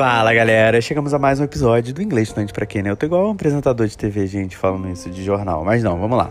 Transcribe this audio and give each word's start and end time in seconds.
Fala 0.00 0.32
galera, 0.32 0.80
chegamos 0.80 1.12
a 1.12 1.18
mais 1.18 1.40
um 1.40 1.44
episódio 1.44 1.92
do 1.92 2.00
Inglês 2.00 2.28
Estudante 2.28 2.54
pra 2.54 2.64
quê, 2.64 2.82
né? 2.82 2.88
Eu 2.90 2.96
tô 2.96 3.04
igual 3.04 3.28
um 3.28 3.32
apresentador 3.32 3.86
de 3.86 3.98
TV, 3.98 4.26
gente, 4.26 4.56
falando 4.56 4.88
isso 4.88 5.10
de 5.10 5.22
jornal, 5.22 5.62
mas 5.62 5.82
não, 5.82 6.00
vamos 6.00 6.16
lá. 6.16 6.30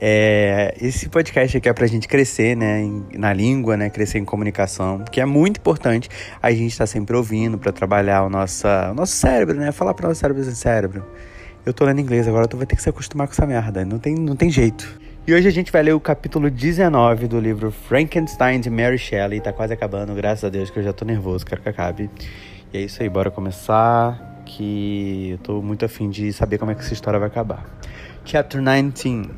É, 0.00 0.76
esse 0.80 1.08
podcast 1.08 1.56
aqui 1.56 1.68
é 1.68 1.72
pra 1.72 1.88
gente 1.88 2.06
crescer, 2.06 2.56
né, 2.56 2.82
em, 2.82 3.04
na 3.14 3.32
língua, 3.32 3.76
né, 3.76 3.90
crescer 3.90 4.18
em 4.18 4.24
comunicação, 4.24 5.04
que 5.10 5.20
é 5.20 5.24
muito 5.24 5.56
importante 5.56 6.08
a 6.40 6.52
gente 6.52 6.78
tá 6.78 6.86
sempre 6.86 7.16
ouvindo 7.16 7.58
para 7.58 7.72
trabalhar 7.72 8.22
o 8.22 8.30
nosso, 8.30 8.68
o 8.68 8.94
nosso 8.94 9.16
cérebro, 9.16 9.56
né, 9.56 9.72
falar 9.72 9.92
para 9.92 10.06
o 10.06 10.08
nosso 10.10 10.20
cérebro 10.20 10.42
assim, 10.42 10.54
cérebro. 10.54 11.04
Eu 11.66 11.72
tô 11.72 11.84
lendo 11.84 12.00
inglês 12.00 12.28
agora, 12.28 12.46
tu 12.46 12.56
vai 12.56 12.64
ter 12.64 12.76
que 12.76 12.82
se 12.82 12.90
acostumar 12.90 13.26
com 13.26 13.32
essa 13.32 13.44
merda, 13.44 13.84
não 13.84 13.98
tem, 13.98 14.14
não 14.14 14.36
tem 14.36 14.50
jeito. 14.50 15.00
E 15.26 15.34
hoje 15.34 15.48
a 15.48 15.50
gente 15.52 15.70
vai 15.72 15.82
ler 15.82 15.94
o 15.94 16.00
capítulo 16.00 16.48
19 16.48 17.26
do 17.26 17.40
livro 17.40 17.72
Frankenstein 17.72 18.60
de 18.60 18.70
Mary 18.70 18.98
Shelley. 18.98 19.40
Tá 19.40 19.52
quase 19.52 19.72
acabando, 19.72 20.14
graças 20.14 20.44
a 20.44 20.48
Deus, 20.48 20.70
que 20.70 20.78
eu 20.78 20.82
já 20.82 20.92
tô 20.92 21.04
nervoso, 21.04 21.44
quero 21.44 21.60
que 21.60 21.68
acabe. 21.68 22.08
E 22.72 22.78
é 22.78 22.82
isso 22.82 23.02
aí, 23.02 23.08
bora 23.08 23.32
começar, 23.32 24.42
que 24.46 25.30
eu 25.32 25.38
tô 25.38 25.60
muito 25.60 25.84
afim 25.84 26.08
de 26.08 26.32
saber 26.32 26.56
como 26.56 26.70
é 26.70 26.74
que 26.76 26.82
essa 26.82 26.92
história 26.92 27.18
vai 27.18 27.26
acabar. 27.26 27.64
Chapter 28.24 28.62
19. 28.62 29.28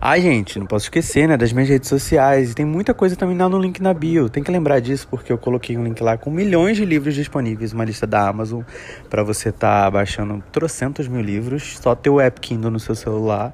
Ai, 0.00 0.20
gente, 0.20 0.56
não 0.60 0.66
posso 0.66 0.84
esquecer, 0.84 1.26
né, 1.26 1.36
das 1.36 1.52
minhas 1.52 1.68
redes 1.68 1.88
sociais. 1.88 2.52
E 2.52 2.54
tem 2.54 2.64
muita 2.64 2.94
coisa 2.94 3.16
também 3.16 3.36
lá 3.36 3.48
no 3.48 3.58
link 3.58 3.82
na 3.82 3.92
bio. 3.92 4.28
Tem 4.28 4.40
que 4.40 4.52
lembrar 4.52 4.78
disso 4.78 5.08
porque 5.10 5.32
eu 5.32 5.38
coloquei 5.38 5.76
um 5.76 5.82
link 5.82 6.00
lá 6.00 6.16
com 6.16 6.30
milhões 6.30 6.76
de 6.76 6.84
livros 6.84 7.16
disponíveis, 7.16 7.72
uma 7.72 7.84
lista 7.84 8.06
da 8.06 8.28
Amazon 8.28 8.62
para 9.10 9.24
você 9.24 9.50
tá 9.50 9.90
baixando 9.90 10.40
trocentos 10.52 11.08
mil 11.08 11.22
livros, 11.22 11.78
só 11.78 11.92
ter 11.96 12.10
o 12.10 12.20
app 12.20 12.40
Kindle 12.40 12.70
no 12.70 12.78
seu 12.78 12.94
celular. 12.94 13.52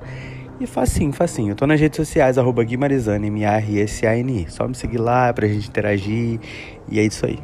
E 0.61 0.67
facinho, 0.67 1.13
facinho. 1.13 1.53
Eu 1.53 1.57
tô 1.57 1.67
nas 1.67 1.81
redes 1.81 1.97
sociais, 1.97 2.37
arroba 2.37 2.63
Guimarizane, 2.63 3.29
M-A-R-S-A-N-I. 3.29 4.47
Só 4.51 4.69
me 4.69 4.75
seguir 4.75 4.99
lá 4.99 5.33
pra 5.33 5.49
gente 5.49 5.69
interagir. 5.69 6.39
E 6.91 7.01
é 7.01 7.03
isso 7.03 7.25
aí. 7.25 7.39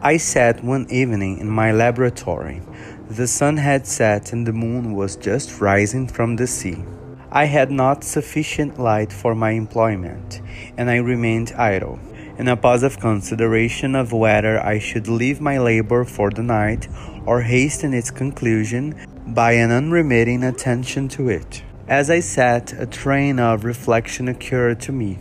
I 0.00 0.16
sat 0.16 0.62
one 0.62 0.86
evening 0.90 1.38
in 1.38 1.50
my 1.50 1.72
laboratory. 1.72 2.62
The 3.10 3.26
sun 3.26 3.56
had 3.56 3.84
set 3.84 4.32
and 4.32 4.46
the 4.46 4.52
moon 4.52 4.94
was 4.94 5.16
just 5.16 5.60
rising 5.60 6.06
from 6.06 6.36
the 6.36 6.46
sea. 6.46 6.84
I 7.32 7.46
had 7.46 7.72
not 7.72 8.04
sufficient 8.04 8.78
light 8.78 9.12
for 9.12 9.34
my 9.34 9.50
employment, 9.50 10.40
and 10.76 10.88
I 10.88 10.98
remained 10.98 11.52
idle, 11.58 11.98
in 12.38 12.46
a 12.46 12.56
pause 12.56 12.84
of 12.84 13.00
consideration 13.00 13.96
of 13.96 14.12
whether 14.12 14.64
I 14.64 14.78
should 14.78 15.08
leave 15.08 15.40
my 15.40 15.58
labor 15.58 16.04
for 16.04 16.30
the 16.30 16.44
night 16.44 16.86
or 17.26 17.40
hasten 17.40 17.92
its 17.92 18.12
conclusion 18.12 18.94
by 19.26 19.52
an 19.52 19.72
unremitting 19.72 20.44
attention 20.44 21.08
to 21.08 21.28
it. 21.28 21.64
As 21.88 22.08
I 22.08 22.20
sat, 22.20 22.72
a 22.72 22.86
train 22.86 23.40
of 23.40 23.64
reflection 23.64 24.28
occurred 24.28 24.80
to 24.82 24.92
me, 24.92 25.18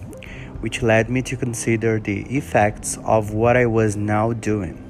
which 0.61 0.81
led 0.81 1.09
me 1.09 1.21
to 1.23 1.37
consider 1.37 1.99
the 1.99 2.21
effects 2.35 2.97
of 3.03 3.33
what 3.33 3.57
I 3.57 3.65
was 3.65 3.95
now 3.95 4.33
doing. 4.33 4.83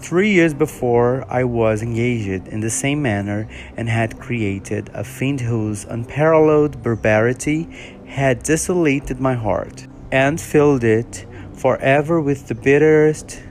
Three 0.00 0.30
years 0.30 0.54
before, 0.54 1.24
I 1.28 1.42
was 1.44 1.82
engaged 1.82 2.46
in 2.48 2.60
the 2.60 2.70
same 2.70 3.02
manner 3.02 3.48
and 3.76 3.88
had 3.88 4.20
created 4.20 4.90
a 4.94 5.02
fiend 5.02 5.40
whose 5.40 5.84
unparalleled 5.84 6.82
barbarity 6.82 7.68
had 8.06 8.44
desolated 8.44 9.20
my 9.20 9.34
heart 9.34 9.86
and 10.12 10.40
filled 10.40 10.84
it 10.84 11.26
forever 11.52 12.20
with 12.20 12.46
the 12.46 12.54
bitterest, 12.54 13.42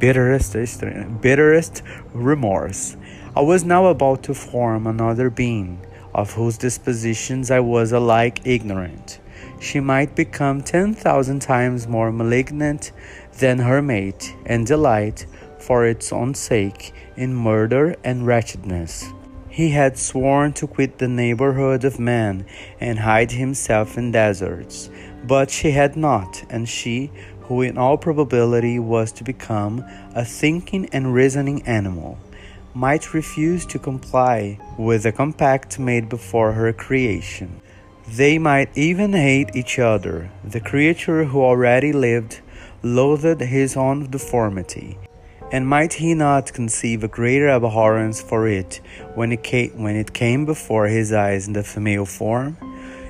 bitterest, 0.00 0.52
bitterest 1.20 1.82
remorse. 2.12 2.96
I 3.36 3.40
was 3.40 3.64
now 3.64 3.86
about 3.86 4.24
to 4.24 4.34
form 4.34 4.86
another 4.86 5.30
being, 5.30 5.80
of 6.14 6.34
whose 6.34 6.58
dispositions 6.58 7.50
I 7.50 7.60
was 7.60 7.92
alike 7.92 8.40
ignorant. 8.44 9.20
She 9.62 9.78
might 9.78 10.16
become 10.16 10.60
ten 10.60 10.92
thousand 10.92 11.38
times 11.40 11.86
more 11.86 12.10
malignant 12.10 12.90
than 13.38 13.60
her 13.60 13.80
mate, 13.80 14.34
and 14.44 14.66
delight 14.66 15.24
for 15.60 15.86
its 15.86 16.12
own 16.12 16.34
sake 16.34 16.92
in 17.16 17.32
murder 17.32 17.94
and 18.02 18.26
wretchedness. 18.26 19.04
He 19.48 19.70
had 19.70 19.96
sworn 19.96 20.52
to 20.54 20.66
quit 20.66 20.98
the 20.98 21.06
neighborhood 21.06 21.84
of 21.84 22.00
man 22.00 22.44
and 22.80 22.98
hide 22.98 23.30
himself 23.30 23.96
in 23.96 24.10
deserts, 24.10 24.90
but 25.24 25.48
she 25.48 25.70
had 25.70 25.96
not, 25.96 26.42
and 26.50 26.68
she, 26.68 27.12
who 27.42 27.62
in 27.62 27.78
all 27.78 27.96
probability 27.96 28.80
was 28.80 29.12
to 29.12 29.22
become 29.22 29.84
a 30.12 30.24
thinking 30.24 30.88
and 30.92 31.14
reasoning 31.14 31.62
animal, 31.68 32.18
might 32.74 33.14
refuse 33.14 33.64
to 33.66 33.78
comply 33.78 34.58
with 34.76 35.04
the 35.04 35.12
compact 35.12 35.78
made 35.78 36.08
before 36.08 36.50
her 36.50 36.72
creation. 36.72 37.61
They 38.16 38.36
might 38.36 38.76
even 38.76 39.14
hate 39.14 39.56
each 39.56 39.78
other. 39.78 40.30
The 40.44 40.60
creature 40.60 41.24
who 41.24 41.40
already 41.40 41.94
lived 41.94 42.42
loathed 42.82 43.40
his 43.40 43.74
own 43.74 44.10
deformity, 44.10 44.98
and 45.50 45.66
might 45.66 45.94
he 45.94 46.12
not 46.12 46.52
conceive 46.52 47.02
a 47.02 47.08
greater 47.08 47.48
abhorrence 47.48 48.20
for 48.20 48.46
it 48.46 48.82
when 49.14 49.32
it, 49.32 49.42
came, 49.42 49.82
when 49.82 49.96
it 49.96 50.12
came 50.12 50.44
before 50.44 50.88
his 50.88 51.10
eyes 51.10 51.46
in 51.46 51.54
the 51.54 51.62
female 51.62 52.04
form? 52.04 52.58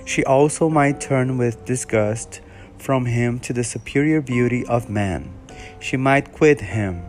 She 0.04 0.22
also 0.24 0.68
might 0.68 1.00
turn 1.00 1.36
with 1.36 1.64
disgust 1.64 2.40
from 2.78 3.06
him 3.06 3.40
to 3.40 3.52
the 3.52 3.64
superior 3.64 4.20
beauty 4.20 4.64
of 4.66 4.88
man. 4.88 5.32
She 5.80 5.96
might 5.96 6.32
quit 6.32 6.60
him, 6.60 7.02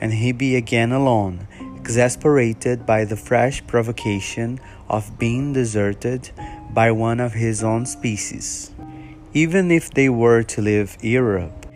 and 0.00 0.12
he 0.12 0.30
be 0.30 0.54
again 0.54 0.92
alone, 0.92 1.48
exasperated 1.76 2.86
by 2.86 3.04
the 3.04 3.16
fresh 3.16 3.66
provocation 3.66 4.60
of 4.88 5.18
being 5.18 5.52
deserted 5.52 6.30
by 6.74 6.90
one 6.90 7.20
of 7.20 7.34
his 7.34 7.62
own 7.62 7.86
species. 7.86 8.70
Even 9.32 9.70
if 9.70 9.90
they 9.90 10.08
were 10.08 10.42
to 10.42 10.60
leave 10.60 10.96
Europe 11.02 11.66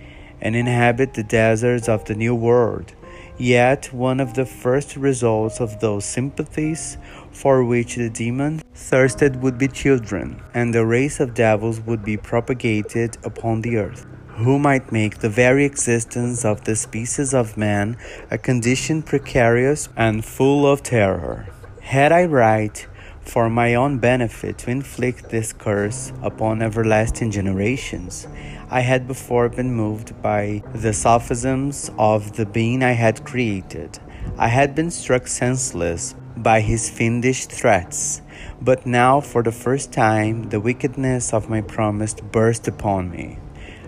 and 0.40 0.56
inhabit 0.56 1.14
the 1.14 1.22
deserts 1.22 1.88
of 1.88 2.04
the 2.04 2.14
New 2.14 2.34
World, 2.34 2.94
Yet, 3.36 3.92
one 3.92 4.20
of 4.20 4.34
the 4.34 4.46
first 4.46 4.96
results 4.96 5.60
of 5.60 5.80
those 5.80 6.04
sympathies 6.04 6.96
for 7.32 7.64
which 7.64 7.96
the 7.96 8.08
demon 8.08 8.62
thirsted 8.74 9.42
would 9.42 9.58
be 9.58 9.66
children, 9.66 10.40
and 10.54 10.72
the 10.72 10.86
race 10.86 11.18
of 11.18 11.34
devils 11.34 11.80
would 11.80 12.04
be 12.04 12.16
propagated 12.16 13.16
upon 13.24 13.62
the 13.62 13.78
earth, 13.78 14.06
who 14.36 14.60
might 14.60 14.92
make 14.92 15.18
the 15.18 15.28
very 15.28 15.64
existence 15.64 16.44
of 16.44 16.62
the 16.62 16.76
species 16.76 17.34
of 17.34 17.56
man 17.56 17.96
a 18.30 18.38
condition 18.38 19.02
precarious 19.02 19.88
and 19.96 20.24
full 20.24 20.64
of 20.64 20.84
terror. 20.84 21.48
Had 21.80 22.12
I 22.12 22.26
right, 22.26 22.86
for 23.24 23.48
my 23.48 23.74
own 23.74 23.98
benefit, 23.98 24.58
to 24.58 24.70
inflict 24.70 25.30
this 25.30 25.52
curse 25.52 26.12
upon 26.22 26.62
everlasting 26.62 27.30
generations, 27.30 28.26
I 28.70 28.80
had 28.80 29.06
before 29.06 29.48
been 29.48 29.72
moved 29.72 30.20
by 30.22 30.62
the 30.74 30.92
sophisms 30.92 31.90
of 31.98 32.36
the 32.36 32.46
being 32.46 32.82
I 32.82 32.92
had 32.92 33.24
created. 33.24 33.98
I 34.38 34.48
had 34.48 34.74
been 34.74 34.90
struck 34.90 35.26
senseless 35.26 36.14
by 36.36 36.60
his 36.60 36.90
fiendish 36.90 37.46
threats. 37.46 38.20
But 38.60 38.86
now, 38.86 39.20
for 39.20 39.42
the 39.42 39.52
first 39.52 39.92
time, 39.92 40.48
the 40.50 40.60
wickedness 40.60 41.32
of 41.32 41.48
my 41.48 41.60
promise 41.60 42.14
burst 42.14 42.66
upon 42.68 43.10
me. 43.10 43.38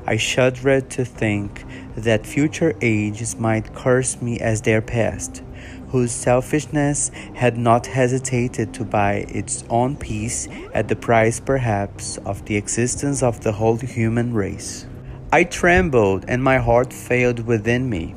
I 0.06 0.16
shuddered 0.16 0.88
to 0.90 1.04
think 1.04 1.64
that 1.96 2.26
future 2.26 2.76
ages 2.80 3.36
might 3.36 3.74
curse 3.74 4.22
me 4.22 4.38
as 4.38 4.62
their 4.62 4.80
past, 4.80 5.42
whose 5.90 6.12
selfishness 6.12 7.10
had 7.34 7.56
not 7.56 7.86
hesitated 7.86 8.74
to 8.74 8.84
buy 8.84 9.26
its 9.28 9.64
own 9.70 9.96
peace 9.96 10.48
at 10.74 10.88
the 10.88 10.96
price, 10.96 11.40
perhaps, 11.40 12.18
of 12.18 12.44
the 12.46 12.56
existence 12.56 13.22
of 13.22 13.40
the 13.42 13.52
whole 13.52 13.76
human 13.76 14.34
race. 14.34 14.86
I 15.32 15.44
trembled 15.44 16.24
and 16.28 16.42
my 16.42 16.58
heart 16.58 16.92
failed 16.92 17.46
within 17.46 17.90
me. 17.90 18.14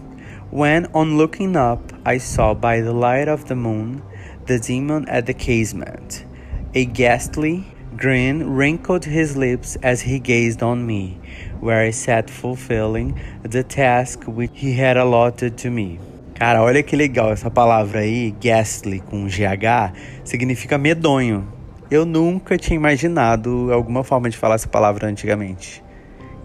When, 0.51 0.87
on 0.93 1.17
looking 1.17 1.55
up, 1.55 1.93
I 2.05 2.17
saw 2.17 2.53
by 2.53 2.81
the 2.81 2.93
light 2.93 3.27
of 3.27 3.47
the 3.47 3.55
moon 3.55 4.01
the 4.45 4.59
demon 4.59 5.07
at 5.07 5.25
the 5.25 5.33
casement. 5.33 6.25
A 6.73 6.85
ghastly 6.85 7.65
grin 7.95 8.55
wrinkled 8.55 9.05
his 9.05 9.35
lips 9.35 9.75
as 9.83 10.01
he 10.01 10.19
gazed 10.19 10.63
on 10.63 10.85
me, 10.85 11.19
where 11.59 11.81
I 11.81 11.91
sat 11.91 12.29
fulfilling 12.29 13.19
the 13.43 13.63
task 13.63 14.23
which 14.23 14.51
he 14.53 14.73
had 14.73 14.97
allotted 14.97 15.57
to 15.59 15.69
me. 15.69 15.99
Cara, 16.39 16.63
olha 16.63 16.81
que 16.81 16.95
legal 16.95 17.33
essa 17.33 17.51
palavra 17.51 17.99
aí, 17.99 18.33
ghastly 18.39 19.01
com 19.01 19.27
GH, 19.27 19.93
significa 20.23 20.77
medonho. 20.77 21.45
Eu 21.91 22.05
nunca 22.05 22.57
tinha 22.57 22.77
imaginado 22.77 23.73
alguma 23.73 24.05
forma 24.05 24.29
de 24.29 24.37
falar 24.37 24.55
essa 24.55 24.69
palavra 24.69 25.05
antigamente. 25.05 25.83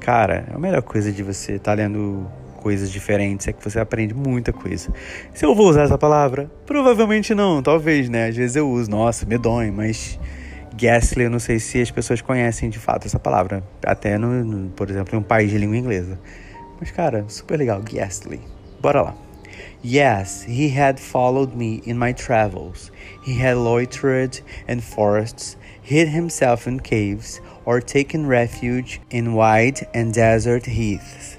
Cara, 0.01 0.47
a 0.53 0.59
melhor 0.59 0.83
coisa 0.83 1.13
de 1.13 1.23
você 1.23 1.53
estar 1.53 1.77
tá 1.77 1.81
lendo 1.81 2.27
coisas 2.57 2.91
diferentes 2.91 3.47
é 3.47 3.53
que 3.53 3.63
você 3.63 3.79
aprende 3.79 4.13
muita 4.13 4.53
coisa. 4.53 4.93
Se 5.33 5.47
eu 5.47 5.55
vou 5.55 5.69
usar 5.69 5.83
essa 5.83 5.97
palavra? 5.97 6.51
Provavelmente 6.67 7.33
não, 7.33 7.63
talvez, 7.63 8.09
né? 8.09 8.27
Às 8.27 8.37
vezes 8.37 8.57
eu 8.57 8.69
uso, 8.69 8.91
nossa, 8.91 9.25
medonho, 9.25 9.73
mas 9.73 10.19
ghastly 10.75 11.23
eu 11.23 11.31
não 11.31 11.39
sei 11.39 11.61
se 11.61 11.81
as 11.81 11.93
pessoas 11.93 12.21
conhecem 12.21 12.69
de 12.69 12.81
fato 12.81 13.07
essa 13.07 13.21
palavra. 13.21 13.63
Até, 13.87 14.19
no, 14.19 14.45
no 14.45 14.71
por 14.71 14.91
exemplo, 14.91 15.15
em 15.15 15.21
um 15.21 15.23
país 15.23 15.53
de 15.53 15.57
língua 15.57 15.77
inglesa. 15.77 16.19
Mas, 16.81 16.91
cara, 16.91 17.25
super 17.29 17.57
legal, 17.57 17.81
ghastly. 17.81 18.41
Bora 18.83 19.01
lá. 19.01 19.24
Yes, 19.87 20.45
he 20.45 20.71
had 20.71 20.99
followed 20.99 21.55
me 21.55 21.83
in 21.85 21.99
my 21.99 22.13
travels. 22.13 22.91
He 23.23 23.37
had 23.37 23.59
loitered 23.59 24.41
in 24.67 24.81
forests, 24.81 25.57
hid 25.83 26.09
himself 26.09 26.67
in 26.67 26.81
caves, 26.81 27.43
or 27.67 27.83
taken 27.83 28.27
refuge 28.27 29.03
in 29.11 29.35
wide 29.35 29.87
and 29.93 30.15
desert 30.15 30.65
heaths. 30.65 31.37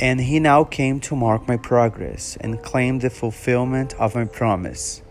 And 0.00 0.22
he 0.22 0.40
now 0.40 0.64
came 0.64 1.00
to 1.00 1.14
mark 1.14 1.46
my 1.46 1.58
progress 1.58 2.38
and 2.40 2.62
claim 2.62 3.00
the 3.00 3.10
fulfillment 3.10 3.92
of 4.00 4.14
my 4.14 4.24
promise. 4.24 5.02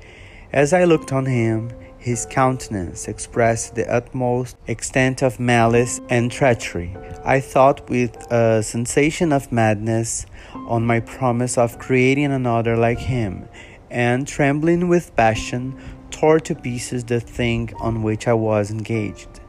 As 0.52 0.74
I 0.74 0.86
looked 0.86 1.14
on 1.14 1.28
him, 1.28 1.70
his 2.06 2.28
countenance 2.28 3.08
expressed 3.08 3.74
the 3.74 3.92
utmost 3.92 4.56
extent 4.68 5.24
of 5.24 5.40
malice 5.40 6.00
and 6.08 6.32
treachery. 6.32 6.96
I 7.24 7.40
thought 7.40 7.90
with 7.90 8.16
a 8.32 8.62
sensation 8.62 9.34
of 9.34 9.52
madness 9.52 10.28
on 10.54 10.86
my 10.86 11.00
promise 11.00 11.58
of 11.58 11.80
creating 11.80 12.32
another 12.32 12.78
like 12.78 13.00
him, 13.00 13.50
and 13.90 14.28
trembling 14.28 14.88
with 14.88 15.16
passion, 15.16 15.76
tore 16.12 16.40
to 16.42 16.54
pieces 16.54 17.04
the 17.06 17.20
thing 17.20 17.74
on 17.80 18.04
which 18.04 18.28
I 18.28 18.34
was 18.34 18.70
engaged. 18.70 19.40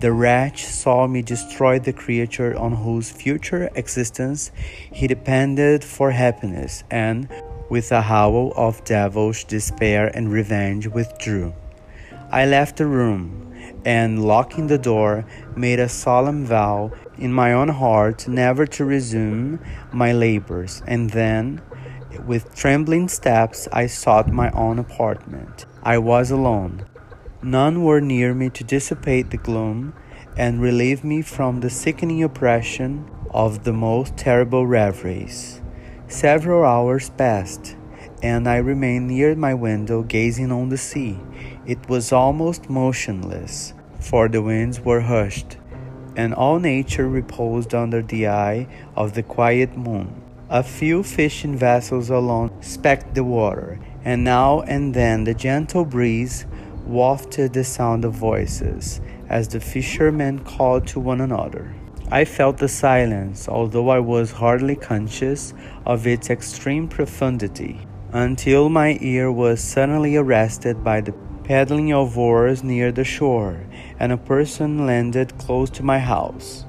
The 0.00 0.10
wretch 0.12 0.64
saw 0.64 1.06
me 1.06 1.22
destroy 1.22 1.78
the 1.78 1.92
creature 1.92 2.58
on 2.58 2.72
whose 2.72 3.12
future 3.12 3.70
existence 3.76 4.50
he 4.92 5.06
depended 5.06 5.84
for 5.84 6.10
happiness, 6.10 6.82
and, 6.90 7.28
with 7.70 7.92
a 7.92 8.02
howl 8.02 8.52
of 8.56 8.82
devilish 8.82 9.44
despair 9.44 10.10
and 10.12 10.32
revenge, 10.32 10.88
withdrew. 10.88 11.54
I 12.32 12.46
left 12.46 12.78
the 12.78 12.86
room, 12.86 13.52
and 13.84 14.24
locking 14.24 14.68
the 14.68 14.78
door, 14.78 15.26
made 15.54 15.78
a 15.78 15.88
solemn 15.88 16.46
vow 16.46 16.92
in 17.18 17.30
my 17.30 17.52
own 17.52 17.68
heart 17.68 18.26
never 18.26 18.64
to 18.68 18.86
resume 18.86 19.60
my 19.92 20.12
labors, 20.12 20.82
and 20.86 21.10
then, 21.10 21.60
with 22.26 22.54
trembling 22.54 23.08
steps, 23.08 23.68
I 23.70 23.86
sought 23.86 24.32
my 24.32 24.50
own 24.52 24.78
apartment. 24.78 25.66
I 25.82 25.98
was 25.98 26.30
alone. 26.30 26.86
None 27.42 27.84
were 27.84 28.00
near 28.00 28.32
me 28.32 28.48
to 28.50 28.64
dissipate 28.64 29.30
the 29.30 29.36
gloom 29.36 29.92
and 30.34 30.62
relieve 30.62 31.04
me 31.04 31.20
from 31.20 31.60
the 31.60 31.68
sickening 31.68 32.22
oppression 32.22 33.10
of 33.30 33.64
the 33.64 33.74
most 33.74 34.16
terrible 34.16 34.66
reveries. 34.66 35.60
Several 36.08 36.64
hours 36.64 37.10
passed, 37.10 37.76
and 38.22 38.48
I 38.48 38.58
remained 38.58 39.08
near 39.08 39.34
my 39.34 39.52
window 39.52 40.02
gazing 40.02 40.52
on 40.52 40.68
the 40.68 40.78
sea. 40.78 41.18
It 41.66 41.88
was 41.88 42.12
almost 42.12 42.70
motionless, 42.70 43.74
for 43.98 44.28
the 44.28 44.40
winds 44.40 44.80
were 44.80 45.00
hushed, 45.00 45.58
and 46.16 46.32
all 46.32 46.60
nature 46.60 47.08
reposed 47.08 47.74
under 47.74 48.00
the 48.00 48.28
eye 48.28 48.68
of 48.96 49.14
the 49.14 49.22
quiet 49.24 49.76
moon. 49.76 50.22
A 50.48 50.62
few 50.62 51.02
fishing 51.02 51.56
vessels 51.56 52.10
alone 52.10 52.62
specked 52.62 53.14
the 53.14 53.24
water, 53.24 53.80
and 54.04 54.22
now 54.22 54.60
and 54.62 54.94
then 54.94 55.24
the 55.24 55.34
gentle 55.34 55.84
breeze 55.84 56.46
wafted 56.86 57.52
the 57.52 57.64
sound 57.64 58.04
of 58.04 58.12
voices 58.12 59.00
as 59.28 59.48
the 59.48 59.60
fishermen 59.60 60.38
called 60.40 60.86
to 60.88 61.00
one 61.00 61.20
another. 61.20 61.74
I 62.10 62.26
felt 62.26 62.58
the 62.58 62.68
silence, 62.68 63.48
although 63.48 63.88
I 63.88 63.98
was 63.98 64.30
hardly 64.32 64.76
conscious 64.76 65.54
of 65.86 66.06
its 66.06 66.28
extreme 66.28 66.86
profundity, 66.86 67.80
until 68.12 68.68
my 68.68 68.98
ear 69.00 69.32
was 69.32 69.60
suddenly 69.60 70.16
arrested 70.16 70.84
by 70.84 71.00
the 71.00 71.14
paddling 71.44 71.92
of 71.92 72.18
oars 72.18 72.62
near 72.62 72.92
the 72.92 73.04
shore, 73.04 73.64
and 73.98 74.12
a 74.12 74.16
person 74.16 74.86
landed 74.86 75.36
close 75.38 75.70
to 75.70 75.82
my 75.82 75.98
house. 75.98 76.66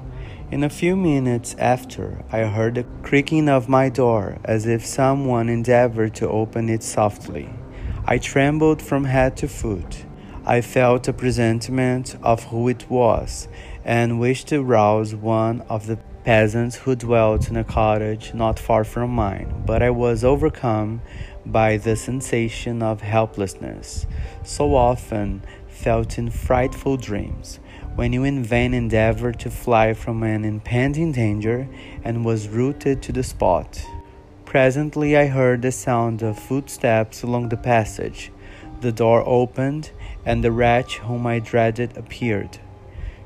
In 0.50 0.64
a 0.64 0.70
few 0.70 0.96
minutes 0.96 1.54
after, 1.58 2.24
I 2.32 2.40
heard 2.40 2.76
the 2.76 2.86
creaking 3.02 3.48
of 3.48 3.68
my 3.68 3.88
door 3.88 4.38
as 4.44 4.66
if 4.66 4.86
someone 4.86 5.48
endeavored 5.48 6.14
to 6.16 6.28
open 6.28 6.68
it 6.68 6.82
softly. 6.82 7.50
I 8.06 8.18
trembled 8.18 8.80
from 8.80 9.04
head 9.04 9.36
to 9.38 9.48
foot. 9.48 10.04
I 10.46 10.60
felt 10.60 11.08
a 11.08 11.12
presentiment 11.12 12.16
of 12.22 12.44
who 12.44 12.68
it 12.68 12.90
was, 12.90 13.48
and 13.84 14.20
wished 14.20 14.48
to 14.48 14.62
rouse 14.62 15.14
one 15.14 15.62
of 15.62 15.86
the 15.86 15.98
peasants 16.24 16.76
who 16.76 16.96
dwelt 16.96 17.48
in 17.48 17.56
a 17.56 17.64
cottage 17.64 18.32
not 18.32 18.58
far 18.58 18.82
from 18.82 19.10
mine, 19.10 19.62
but 19.66 19.82
I 19.82 19.90
was 19.90 20.24
overcome 20.24 21.02
by 21.44 21.76
the 21.76 21.96
sensation 21.96 22.82
of 22.82 23.02
helplessness, 23.02 24.06
so 24.42 24.74
often 24.74 25.42
felt 25.68 26.16
in 26.16 26.30
frightful 26.30 26.96
dreams, 26.96 27.60
when 27.94 28.12
you 28.14 28.24
in 28.24 28.42
vain 28.42 28.72
endeavored 28.72 29.38
to 29.40 29.50
fly 29.50 29.92
from 29.92 30.22
an 30.22 30.44
impending 30.44 31.12
danger 31.12 31.68
and 32.02 32.24
was 32.24 32.48
rooted 32.48 33.02
to 33.02 33.12
the 33.12 33.22
spot. 33.22 33.84
Presently 34.46 35.16
I 35.16 35.26
heard 35.26 35.60
the 35.60 35.72
sound 35.72 36.22
of 36.22 36.38
footsteps 36.38 37.22
along 37.22 37.50
the 37.50 37.56
passage. 37.56 38.32
The 38.80 38.92
door 38.92 39.22
opened, 39.26 39.90
and 40.24 40.42
the 40.42 40.52
wretch 40.52 40.98
whom 40.98 41.26
I 41.26 41.38
dreaded 41.38 41.96
appeared. 41.96 42.58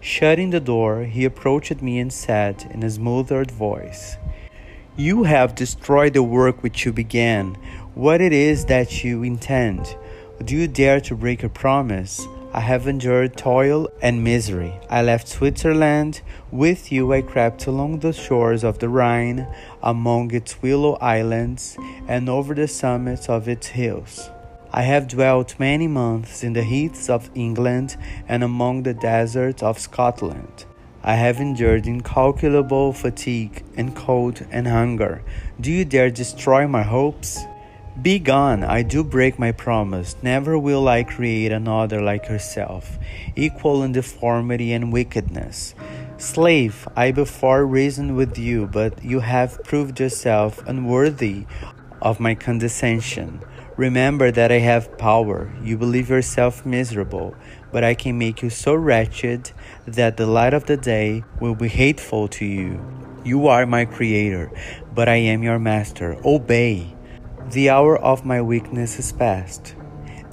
Shutting 0.01 0.51
the 0.51 0.61
door, 0.61 1.05
he 1.05 1.25
approached 1.25 1.83
me 1.83 1.99
and 1.99 2.13
said 2.13 2.71
in 2.73 2.85
a 2.85 2.91
smothered 2.91 3.51
voice, 3.51 4.17
You 4.97 5.25
have 5.25 5.57
destroyed 5.57 6.15
the 6.15 6.23
work 6.23 6.63
which 6.63 6.85
you 6.85 6.93
began. 6.93 7.57
What 7.95 8.21
it 8.21 8.33
is 8.33 8.67
that 8.67 9.03
you 9.03 9.25
intend? 9.25 9.97
Do 10.45 10.55
you 10.55 10.69
dare 10.69 11.01
to 11.01 11.17
break 11.17 11.43
a 11.43 11.49
promise? 11.49 12.25
I 12.53 12.61
have 12.61 12.87
endured 12.87 13.37
toil 13.37 13.89
and 14.01 14.23
misery. 14.23 14.73
I 14.89 15.03
left 15.03 15.27
Switzerland. 15.27 16.23
With 16.53 16.93
you, 16.93 17.13
I 17.13 17.23
crept 17.23 17.67
along 17.67 17.99
the 17.99 18.13
shores 18.13 18.63
of 18.63 18.79
the 18.79 18.89
Rhine, 18.89 19.49
among 19.83 20.33
its 20.33 20.63
willow 20.63 20.95
islands, 21.01 21.77
and 22.07 22.29
over 22.29 22.55
the 22.55 22.69
summits 22.69 23.29
of 23.29 23.49
its 23.49 23.67
hills. 23.67 24.31
I 24.71 24.83
have 24.83 25.09
dwelt 25.09 25.59
many 25.59 25.89
months 25.89 26.45
in 26.45 26.53
the 26.53 26.63
heaths 26.63 27.09
of 27.09 27.31
England 27.35 27.97
and 28.29 28.45
among 28.45 28.83
the 28.83 28.93
deserts 28.93 29.63
of 29.63 29.79
Scotland. 29.79 30.67
I 31.03 31.15
have 31.15 31.41
endured 31.41 31.87
incalculable 31.87 32.93
fatigue 32.93 33.65
and 33.77 33.97
cold 33.97 34.45
and 34.51 34.67
hunger. 34.67 35.23
Do 35.59 35.73
you 35.73 35.87
dare 35.87 36.11
destroy 36.11 36.67
my 36.67 36.83
hopes? 36.83 37.39
Be 38.03 38.19
gone, 38.19 38.63
I 38.63 38.83
do 38.83 39.03
break 39.03 39.39
my 39.39 39.53
promise. 39.53 40.17
Never 40.23 40.59
will 40.59 40.87
I 40.87 41.03
create 41.03 41.51
another 41.51 42.03
like 42.03 42.29
yourself, 42.29 42.99
equal 43.35 43.83
in 43.83 43.93
deformity 43.93 44.73
and 44.73 44.93
wickedness. 44.93 45.75
Slave, 46.19 46.87
I 46.95 47.11
before 47.11 47.65
reasoned 47.65 48.17
with 48.17 48.37
you, 48.37 48.67
but 48.67 49.03
you 49.03 49.21
have 49.21 49.65
proved 49.65 49.99
yourself 49.99 50.63
unworthy 50.67 51.47
of 52.03 52.21
my 52.21 52.35
condescension. 52.35 53.41
Remember 53.79 54.33
that 54.33 54.51
I 54.51 54.59
have 54.59 54.99
power. 54.99 55.53
You 55.63 55.79
believe 55.79 56.11
yourself 56.11 56.67
miserable, 56.67 57.37
but 57.71 57.85
I 57.85 57.95
can 57.95 58.19
make 58.19 58.43
you 58.43 58.51
so 58.51 58.75
wretched 58.75 59.53
that 59.87 60.17
the 60.17 60.27
light 60.27 60.53
of 60.53 60.67
the 60.67 60.77
day 60.77 61.23
will 61.41 61.55
be 61.55 61.69
hateful 61.69 62.27
to 62.27 62.45
you. 62.45 62.85
You 63.23 63.47
are 63.47 63.67
my 63.67 63.85
creator, 63.85 64.51
but 64.93 65.09
I 65.09 65.15
am 65.15 65.45
your 65.45 65.61
master. 65.61 66.19
Obey. 66.25 66.97
The 67.53 67.71
hour 67.71 67.97
of 67.97 68.25
my 68.25 68.43
weakness 68.43 68.99
is 68.99 69.13
past, 69.13 69.77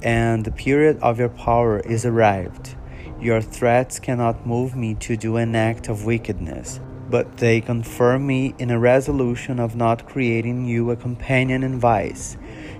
and 0.02 0.44
the 0.44 0.50
period 0.50 0.98
of 1.00 1.20
your 1.20 1.28
power 1.28 1.78
is 1.78 2.04
arrived. 2.04 2.74
Your 3.20 3.40
threats 3.40 4.00
cannot 4.00 4.44
move 4.44 4.74
me 4.74 4.96
to 5.06 5.16
do 5.16 5.36
an 5.36 5.54
act 5.54 5.88
of 5.88 6.04
wickedness, 6.04 6.80
but 7.08 7.36
they 7.36 7.60
confirm 7.60 8.26
me 8.26 8.56
in 8.58 8.72
a 8.72 8.78
resolution 8.80 9.60
of 9.60 9.76
not 9.76 10.08
creating 10.08 10.64
you 10.64 10.90
a 10.90 10.96
companion 10.96 11.62
in 11.62 11.78
vice 11.78 12.36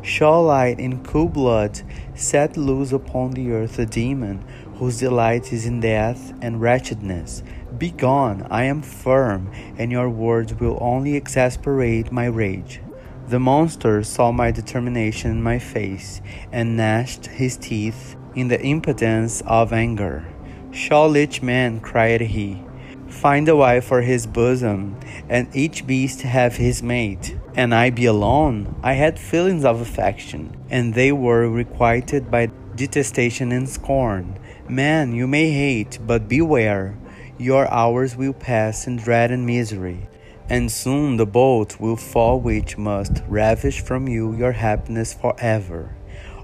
shall 0.07 0.45
light 0.45 0.79
in 0.79 1.03
cool 1.03 1.29
blood 1.29 1.83
set 2.15 2.57
loose 2.57 2.93
upon 2.93 3.33
the 3.33 3.51
earth 3.51 3.77
a 3.77 3.85
demon 3.85 4.43
whose 4.77 5.01
delight 5.01 5.53
is 5.53 5.67
in 5.67 5.81
death 5.81 6.33
and 6.41 6.61
wretchedness. 6.61 7.43
Begone, 7.77 8.47
I 8.49 8.65
am 8.65 8.83
firm, 8.83 9.51
and 9.77 9.91
your 9.91 10.09
words 10.09 10.55
will 10.55 10.79
only 10.81 11.17
exasperate 11.17 12.13
my 12.13 12.27
rage. 12.27 12.81
The 13.27 13.41
monster 13.41 14.05
saw 14.05 14.31
my 14.31 14.53
determination 14.53 15.33
in 15.33 15.43
my 15.43 15.59
face 15.59 16.21
and 16.53 16.77
gnashed 16.77 17.27
his 17.27 17.57
teeth 17.57 18.15
in 18.37 18.47
the 18.47 18.63
impotence 18.63 19.43
of 19.45 19.73
anger. 19.73 20.25
Shall 20.71 21.17
each 21.17 21.43
man, 21.43 21.81
cried 21.81 22.21
he, 22.21 22.63
find 23.09 23.49
a 23.49 23.57
wife 23.57 23.87
for 23.87 24.03
his 24.03 24.25
bosom, 24.27 25.01
and 25.29 25.49
each 25.53 25.85
beast 25.85 26.23
have 26.23 26.57
his 26.57 26.81
mate? 26.81 27.37
And 27.57 27.75
I 27.75 27.89
be 27.89 28.05
alone, 28.05 28.77
I 28.83 28.93
had 28.93 29.19
feelings 29.19 29.65
of 29.65 29.81
affection, 29.81 30.55
and 30.69 30.93
they 30.93 31.11
were 31.11 31.49
requited 31.49 32.31
by 32.31 32.51
detestation 32.77 33.51
and 33.51 33.67
scorn. 33.67 34.39
Man, 34.69 35.15
you 35.15 35.27
may 35.27 35.51
hate, 35.51 35.99
but 36.07 36.29
beware, 36.29 36.99
your 37.39 37.67
hours 37.73 38.15
will 38.15 38.35
pass 38.35 38.87
in 38.87 38.97
dread 38.97 39.31
and 39.31 39.47
misery, 39.47 40.07
and 40.51 40.71
soon 40.71 41.17
the 41.17 41.25
bolt 41.25 41.81
will 41.81 41.97
fall 41.97 42.39
which 42.39 42.77
must 42.77 43.23
ravish 43.27 43.81
from 43.81 44.07
you 44.07 44.37
your 44.37 44.53
happiness 44.53 45.15
forever. 45.15 45.97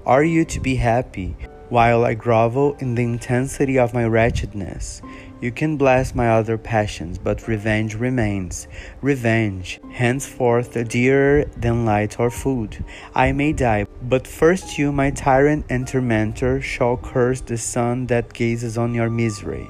Are 0.07 0.23
you 0.23 0.43
to 0.45 0.59
be 0.59 0.75
happy 0.75 1.37
while 1.69 2.03
I 2.03 2.15
grovel 2.15 2.75
in 2.79 2.95
the 2.95 3.03
intensity 3.03 3.77
of 3.77 3.93
my 3.93 4.05
wretchedness? 4.05 5.01
You 5.43 5.51
can 5.51 5.75
bless 5.75 6.15
my 6.15 6.29
other 6.29 6.57
passions, 6.57 7.17
but 7.17 7.49
revenge 7.49 7.95
remains. 7.95 8.65
Revenge, 9.01 9.81
henceforth 9.91 10.71
dearer 10.87 11.43
than 11.57 11.83
light 11.83 12.17
or 12.17 12.31
food. 12.31 12.81
I 13.13 13.33
may 13.33 13.51
die, 13.51 13.87
but 14.01 14.25
first 14.25 14.77
you, 14.77 14.93
my 14.93 15.11
tyrant 15.11 15.65
and 15.69 15.85
tormentor, 15.85 16.61
shall 16.61 16.95
curse 16.95 17.41
the 17.41 17.57
sun 17.57 18.07
that 18.07 18.31
gazes 18.31 18.77
on 18.77 18.93
your 18.93 19.09
misery. 19.09 19.67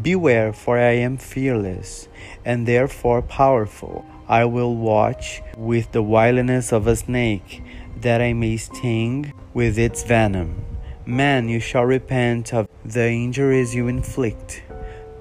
Beware, 0.00 0.54
for 0.54 0.78
I 0.78 0.96
am 1.04 1.18
fearless, 1.18 2.08
and 2.42 2.66
therefore 2.66 3.20
powerful. 3.20 4.06
I 4.28 4.46
will 4.46 4.74
watch 4.74 5.42
with 5.58 5.92
the 5.92 6.02
wiliness 6.02 6.72
of 6.72 6.86
a 6.86 6.96
snake, 6.96 7.62
that 8.00 8.22
I 8.22 8.32
may 8.32 8.56
sting 8.56 9.34
with 9.52 9.78
its 9.78 10.04
venom. 10.04 10.64
Man, 11.04 11.50
you 11.50 11.60
shall 11.60 11.84
repent 11.84 12.54
of 12.54 12.66
the 12.82 13.10
injuries 13.10 13.74
you 13.74 13.88
inflict. 13.88 14.62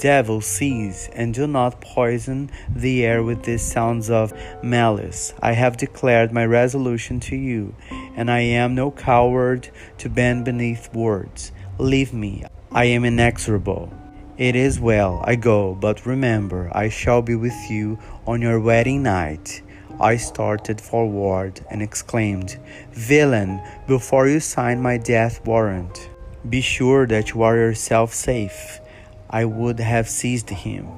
Devil, 0.01 0.41
cease, 0.41 1.09
and 1.13 1.31
do 1.31 1.45
not 1.45 1.79
poison 1.79 2.49
the 2.75 3.05
air 3.05 3.21
with 3.21 3.43
these 3.43 3.61
sounds 3.61 4.09
of 4.09 4.33
malice. 4.63 5.31
I 5.39 5.51
have 5.51 5.77
declared 5.77 6.33
my 6.33 6.43
resolution 6.43 7.19
to 7.19 7.35
you, 7.35 7.75
and 8.15 8.31
I 8.31 8.39
am 8.39 8.73
no 8.73 8.89
coward 8.89 9.69
to 9.99 10.09
bend 10.09 10.45
beneath 10.45 10.91
words. 10.91 11.51
Leave 11.77 12.13
me, 12.13 12.43
I 12.71 12.85
am 12.85 13.05
inexorable. 13.05 13.93
It 14.39 14.55
is 14.55 14.79
well, 14.79 15.21
I 15.23 15.35
go, 15.35 15.75
but 15.75 16.07
remember, 16.07 16.71
I 16.75 16.89
shall 16.89 17.21
be 17.21 17.35
with 17.35 17.69
you 17.69 17.99
on 18.25 18.41
your 18.41 18.59
wedding 18.59 19.03
night. 19.03 19.61
I 19.99 20.17
started 20.17 20.81
forward 20.81 21.63
and 21.69 21.83
exclaimed, 21.83 22.57
Villain, 22.93 23.61
before 23.85 24.27
you 24.27 24.39
sign 24.39 24.81
my 24.81 24.97
death 24.97 25.45
warrant, 25.45 26.09
be 26.49 26.61
sure 26.61 27.05
that 27.05 27.35
you 27.35 27.43
are 27.43 27.55
yourself 27.55 28.15
safe. 28.15 28.79
I 29.33 29.45
would 29.45 29.79
have 29.79 30.09
seized 30.09 30.49
him, 30.49 30.89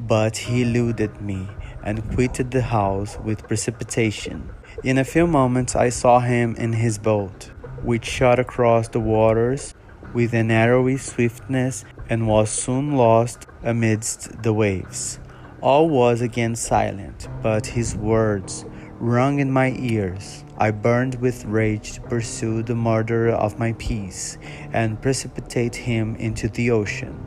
but 0.00 0.38
he 0.38 0.62
eluded 0.62 1.20
me 1.20 1.46
and 1.82 2.10
quitted 2.14 2.50
the 2.50 2.62
house 2.62 3.18
with 3.22 3.46
precipitation. 3.46 4.48
In 4.82 4.96
a 4.96 5.04
few 5.04 5.26
moments, 5.26 5.76
I 5.76 5.90
saw 5.90 6.20
him 6.20 6.56
in 6.56 6.72
his 6.72 6.96
boat, 6.96 7.50
which 7.82 8.06
shot 8.06 8.38
across 8.38 8.88
the 8.88 9.00
waters 9.00 9.74
with 10.14 10.32
an 10.32 10.50
arrowy 10.50 10.96
swiftness 10.96 11.84
and 12.08 12.26
was 12.26 12.48
soon 12.48 12.96
lost 12.96 13.46
amidst 13.62 14.42
the 14.42 14.54
waves. 14.54 15.18
All 15.60 15.90
was 15.90 16.22
again 16.22 16.56
silent, 16.56 17.28
but 17.42 17.66
his 17.66 17.94
words 17.94 18.64
rung 18.98 19.40
in 19.40 19.50
my 19.50 19.72
ears. 19.78 20.44
I 20.56 20.70
burned 20.70 21.16
with 21.16 21.44
rage 21.44 21.92
to 21.92 22.00
pursue 22.00 22.62
the 22.62 22.74
murderer 22.74 23.32
of 23.32 23.58
my 23.58 23.74
peace 23.74 24.38
and 24.72 25.02
precipitate 25.02 25.76
him 25.76 26.16
into 26.16 26.48
the 26.48 26.70
ocean. 26.70 27.18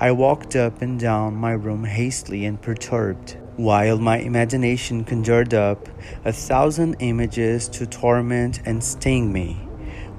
I 0.00 0.12
walked 0.12 0.54
up 0.54 0.80
and 0.80 0.96
down 1.00 1.34
my 1.34 1.50
room 1.50 1.82
hastily 1.82 2.44
and 2.44 2.62
perturbed, 2.62 3.36
while 3.56 3.98
my 3.98 4.18
imagination 4.18 5.02
conjured 5.02 5.52
up 5.52 5.88
a 6.24 6.32
thousand 6.32 6.94
images 7.00 7.68
to 7.70 7.84
torment 7.84 8.60
and 8.64 8.84
sting 8.84 9.32
me. 9.32 9.54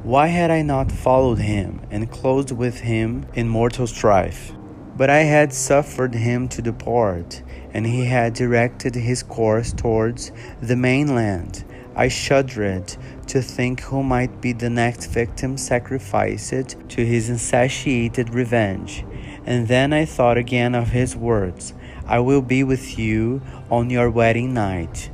Why 0.03 0.27
had 0.27 0.51
I 0.51 0.63
not 0.63 0.91
followed 0.91 1.39
him 1.39 1.79
and 1.89 2.11
closed 2.11 2.51
with 2.51 2.81
him 2.81 3.25
in 3.35 3.47
mortal 3.47 3.87
strife? 3.87 4.51
But 4.97 5.09
I 5.09 5.19
had 5.19 5.53
suffered 5.53 6.13
him 6.13 6.49
to 6.49 6.61
depart, 6.61 7.41
and 7.73 7.87
he 7.87 8.03
had 8.03 8.33
directed 8.33 8.95
his 8.95 9.23
course 9.23 9.71
towards 9.71 10.33
the 10.61 10.75
mainland. 10.75 11.63
I 11.95 12.09
shuddered 12.09 12.97
to 13.27 13.41
think 13.41 13.79
who 13.79 14.03
might 14.03 14.41
be 14.41 14.51
the 14.51 14.69
next 14.69 15.05
victim 15.05 15.57
sacrificed 15.57 16.75
to 16.89 17.05
his 17.05 17.29
insatiated 17.29 18.33
revenge. 18.33 19.05
And 19.49 19.67
then 19.67 19.93
I 19.93 20.05
thought 20.05 20.37
again 20.37 20.75
of 20.75 20.91
his 20.91 21.15
words 21.15 21.73
I 22.05 22.19
will 22.19 22.43
be 22.43 22.63
with 22.63 22.99
you 22.99 23.41
on 23.71 23.89
your 23.89 24.07
wedding 24.07 24.53
night. 24.53 25.09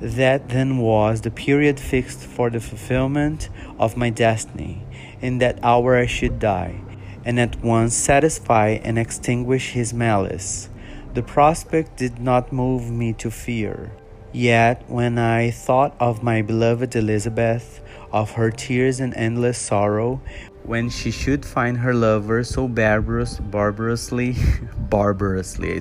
That 0.00 0.50
then 0.50 0.78
was 0.78 1.22
the 1.22 1.32
period 1.32 1.80
fixed 1.80 2.20
for 2.20 2.48
the 2.48 2.60
fulfillment 2.60 3.48
of 3.80 3.96
my 3.96 4.10
destiny. 4.10 4.84
In 5.20 5.38
that 5.38 5.58
hour 5.64 5.96
I 5.96 6.06
should 6.06 6.38
die, 6.38 6.80
and 7.24 7.40
at 7.40 7.60
once 7.60 7.94
satisfy 7.94 8.78
and 8.84 9.00
extinguish 9.00 9.72
his 9.72 9.92
malice. 9.92 10.68
The 11.14 11.22
prospect 11.22 11.96
did 11.96 12.20
not 12.20 12.52
move 12.52 12.88
me 12.88 13.12
to 13.14 13.32
fear. 13.32 13.90
Yet, 14.32 14.84
when 14.88 15.18
I 15.18 15.50
thought 15.50 15.94
of 15.98 16.22
my 16.22 16.40
beloved 16.40 16.94
Elizabeth, 16.94 17.80
of 18.12 18.32
her 18.32 18.50
tears 18.50 19.00
and 19.00 19.14
endless 19.14 19.58
sorrow, 19.58 20.20
when 20.64 20.88
she 20.88 21.10
should 21.10 21.44
find 21.44 21.78
her 21.78 21.94
lover 21.94 22.44
so 22.44 22.68
barbarous, 22.68 23.38
barbarously, 23.38 24.36
barbarously, 24.78 25.80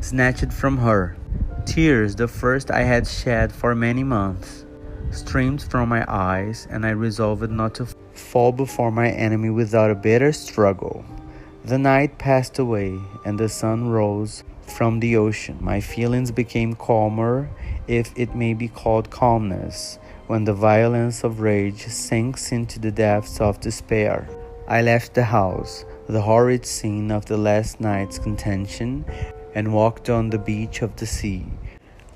snatched 0.00 0.52
from 0.52 0.78
her. 0.78 1.16
Tears, 1.66 2.16
the 2.16 2.28
first 2.28 2.70
I 2.70 2.82
had 2.82 3.06
shed 3.06 3.52
for 3.52 3.74
many 3.74 4.02
months, 4.02 4.64
streamed 5.10 5.62
from 5.62 5.88
my 5.88 6.04
eyes, 6.08 6.66
and 6.70 6.84
I 6.84 6.90
resolved 6.90 7.50
not 7.50 7.74
to 7.76 7.86
fall 8.14 8.52
before 8.52 8.90
my 8.90 9.08
enemy 9.10 9.50
without 9.50 9.90
a 9.90 9.94
bitter 9.94 10.32
struggle. 10.32 11.04
The 11.64 11.78
night 11.78 12.18
passed 12.18 12.58
away, 12.58 12.98
and 13.24 13.38
the 13.38 13.48
sun 13.48 13.90
rose 13.90 14.42
from 14.66 15.00
the 15.00 15.16
ocean. 15.16 15.58
My 15.60 15.80
feelings 15.80 16.30
became 16.30 16.74
calmer, 16.74 17.50
if 17.86 18.12
it 18.16 18.34
may 18.34 18.54
be 18.54 18.68
called 18.68 19.10
calmness 19.10 19.98
when 20.30 20.44
the 20.44 20.54
violence 20.54 21.24
of 21.24 21.40
rage 21.40 21.88
sinks 21.88 22.52
into 22.52 22.78
the 22.78 22.92
depths 22.92 23.40
of 23.40 23.58
despair. 23.58 24.28
I 24.68 24.80
left 24.80 25.12
the 25.12 25.24
house, 25.24 25.84
the 26.06 26.22
horrid 26.22 26.64
scene 26.64 27.10
of 27.10 27.26
the 27.26 27.36
last 27.36 27.80
night's 27.80 28.20
contention, 28.20 29.04
and 29.56 29.74
walked 29.74 30.08
on 30.08 30.30
the 30.30 30.38
beach 30.38 30.82
of 30.82 30.94
the 30.94 31.04
sea, 31.04 31.46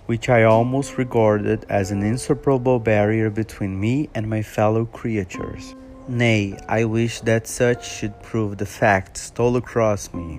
which 0.07 0.29
I 0.29 0.45
almost 0.45 0.97
regarded 0.97 1.67
as 1.69 1.91
an 1.91 2.05
insuperable 2.05 2.79
barrier 2.79 3.31
between 3.31 3.81
me 3.81 4.09
and 4.15 4.31
my 4.31 4.43
fellow 4.43 4.85
creatures. 4.85 5.75
Nay, 6.07 6.57
I 6.69 6.85
wish 6.85 7.19
that 7.23 7.49
such 7.49 7.85
should 7.85 8.23
prove 8.23 8.59
the 8.59 8.73
fact 8.81 9.17
stole 9.17 9.57
across 9.57 10.15
me. 10.15 10.39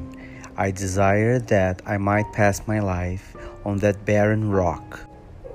I 0.55 0.71
desire 0.71 1.39
that 1.39 1.81
I 1.85 1.97
might 1.97 2.31
pass 2.31 2.65
my 2.67 2.79
life 2.79 3.35
on 3.65 3.79
that 3.79 4.05
barren 4.05 4.49
rock. 4.49 5.01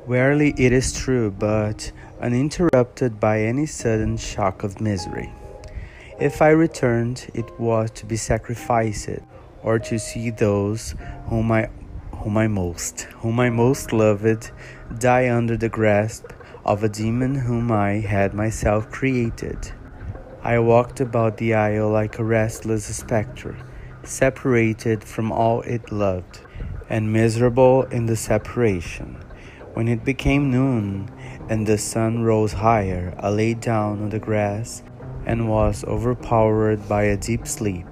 Verily, 0.06 0.52
it 0.58 0.72
is 0.72 0.92
true, 0.92 1.30
but 1.30 1.92
uninterrupted 2.20 3.18
by 3.18 3.40
any 3.40 3.66
sudden 3.66 4.16
shock 4.16 4.62
of 4.62 4.80
misery. 4.80 5.32
If 6.20 6.42
I 6.42 6.50
returned, 6.50 7.30
it 7.32 7.58
was 7.58 7.90
to 7.92 8.06
be 8.06 8.16
sacrificed, 8.16 9.20
or 9.62 9.78
to 9.78 9.98
see 9.98 10.30
those 10.30 10.94
whom 11.26 11.50
I, 11.50 11.70
whom 12.12 12.36
I 12.36 12.46
most, 12.46 13.02
whom 13.22 13.40
I 13.40 13.48
most 13.48 13.92
loved, 13.92 14.50
die 14.98 15.30
under 15.30 15.56
the 15.56 15.70
grasp 15.70 16.32
of 16.64 16.84
a 16.84 16.88
demon 16.88 17.34
whom 17.34 17.72
I 17.72 18.00
had 18.00 18.34
myself 18.34 18.90
created. 18.90 19.72
I 20.42 20.58
walked 20.58 21.00
about 21.00 21.38
the 21.38 21.54
isle 21.54 21.90
like 21.90 22.18
a 22.18 22.24
restless 22.24 22.84
spectre, 22.94 23.56
separated 24.02 25.04
from 25.04 25.32
all 25.32 25.62
it 25.62 25.90
loved, 25.90 26.40
and 26.88 27.12
miserable 27.12 27.84
in 27.84 28.06
the 28.06 28.16
separation. 28.16 29.16
When 29.74 29.88
it 29.88 30.04
became 30.04 30.50
noon, 30.50 31.10
and 31.50 31.66
the 31.66 31.76
sun 31.76 32.22
rose 32.22 32.52
higher, 32.52 33.12
I 33.18 33.28
lay 33.28 33.54
down 33.54 34.00
on 34.00 34.10
the 34.10 34.20
grass 34.20 34.84
and 35.26 35.50
was 35.50 35.84
overpowered 35.84 36.88
by 36.88 37.02
a 37.02 37.16
deep 37.16 37.46
sleep. 37.46 37.86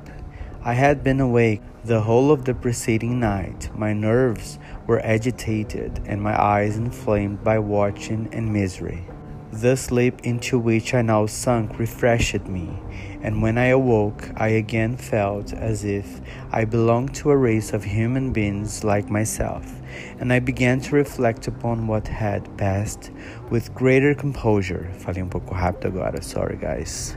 I 0.63 0.75
had 0.75 1.03
been 1.03 1.19
awake 1.19 1.61
the 1.85 2.01
whole 2.01 2.31
of 2.31 2.45
the 2.45 2.55
preceding 2.55 3.19
night. 3.19 3.69
My 3.75 3.93
nerves 3.93 4.61
were 4.87 5.05
agitated 5.05 6.01
and 6.07 6.23
my 6.23 6.41
eyes 6.41 6.77
inflamed 6.77 7.43
by 7.43 7.59
watching 7.59 8.29
and 8.33 8.53
misery. 8.53 9.09
The 9.51 9.77
sleep 9.77 10.21
into 10.23 10.57
which 10.59 10.95
I 10.95 11.03
now 11.03 11.27
sunk 11.27 11.81
refreshed 11.81 12.47
me, 12.47 12.79
and 13.23 13.43
when 13.43 13.59
I 13.59 13.69
awoke, 13.69 14.31
I 14.37 14.49
again 14.49 14.97
felt 14.97 15.53
as 15.53 15.85
if 15.85 16.21
I 16.53 16.65
belonged 16.65 17.15
to 17.17 17.31
a 17.31 17.37
race 17.37 17.73
of 17.73 17.83
human 17.83 18.33
beings 18.33 18.85
like 18.85 19.11
myself, 19.11 19.78
and 20.19 20.33
I 20.33 20.39
began 20.41 20.81
to 20.81 20.95
reflect 20.95 21.47
upon 21.47 21.87
what 21.87 22.09
had 22.09 22.57
passed 22.57 23.11
with 23.51 23.75
greater 23.75 24.15
composure. 24.15 24.91
Falei 24.99 25.23
um 25.23 25.29
pouco 25.29 25.55
rápido 25.55 25.87
agora, 25.87 26.23
sorry 26.23 26.57
guys. 26.57 27.17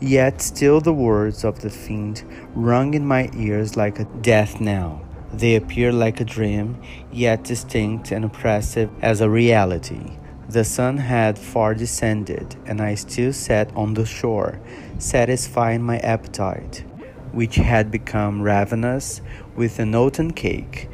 Yet 0.00 0.42
still 0.42 0.80
the 0.80 0.92
words 0.92 1.44
of 1.44 1.60
the 1.60 1.70
fiend 1.70 2.22
rung 2.54 2.94
in 2.94 3.06
my 3.06 3.30
ears 3.34 3.76
like 3.76 3.98
a 3.98 4.04
death 4.20 4.60
knell. 4.60 5.00
They 5.32 5.56
appeared 5.56 5.94
like 5.94 6.20
a 6.20 6.24
dream, 6.24 6.80
yet 7.10 7.44
distinct 7.44 8.12
and 8.12 8.24
oppressive 8.24 8.90
as 9.02 9.20
a 9.20 9.28
reality. 9.30 10.18
The 10.48 10.64
sun 10.64 10.98
had 10.98 11.38
far 11.38 11.74
descended, 11.74 12.56
and 12.66 12.80
I 12.80 12.94
still 12.94 13.32
sat 13.32 13.74
on 13.74 13.94
the 13.94 14.06
shore, 14.06 14.60
satisfying 14.98 15.82
my 15.82 15.98
appetite, 15.98 16.84
which 17.32 17.56
had 17.56 17.90
become 17.90 18.40
ravenous 18.40 19.20
with 19.56 19.80
an 19.80 19.94
oaten 19.94 20.32
cake, 20.32 20.88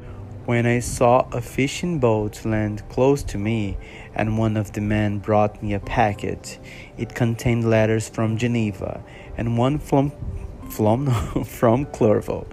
when 0.52 0.66
I 0.66 0.80
saw 0.80 1.26
a 1.32 1.40
fishing 1.40 1.98
boat 1.98 2.44
land 2.44 2.86
close 2.90 3.22
to 3.22 3.38
me, 3.38 3.78
and 4.14 4.36
one 4.36 4.58
of 4.58 4.74
the 4.74 4.82
men 4.82 5.18
brought 5.18 5.62
me 5.62 5.72
a 5.72 5.80
packet. 5.80 6.58
It 6.98 7.14
contained 7.14 7.70
letters 7.70 8.10
from 8.10 8.36
Geneva 8.36 9.02
and 9.38 9.56
one 9.56 9.78
from, 9.78 10.12
from, 10.68 11.06
from 11.46 11.86
Clerval, 11.86 12.46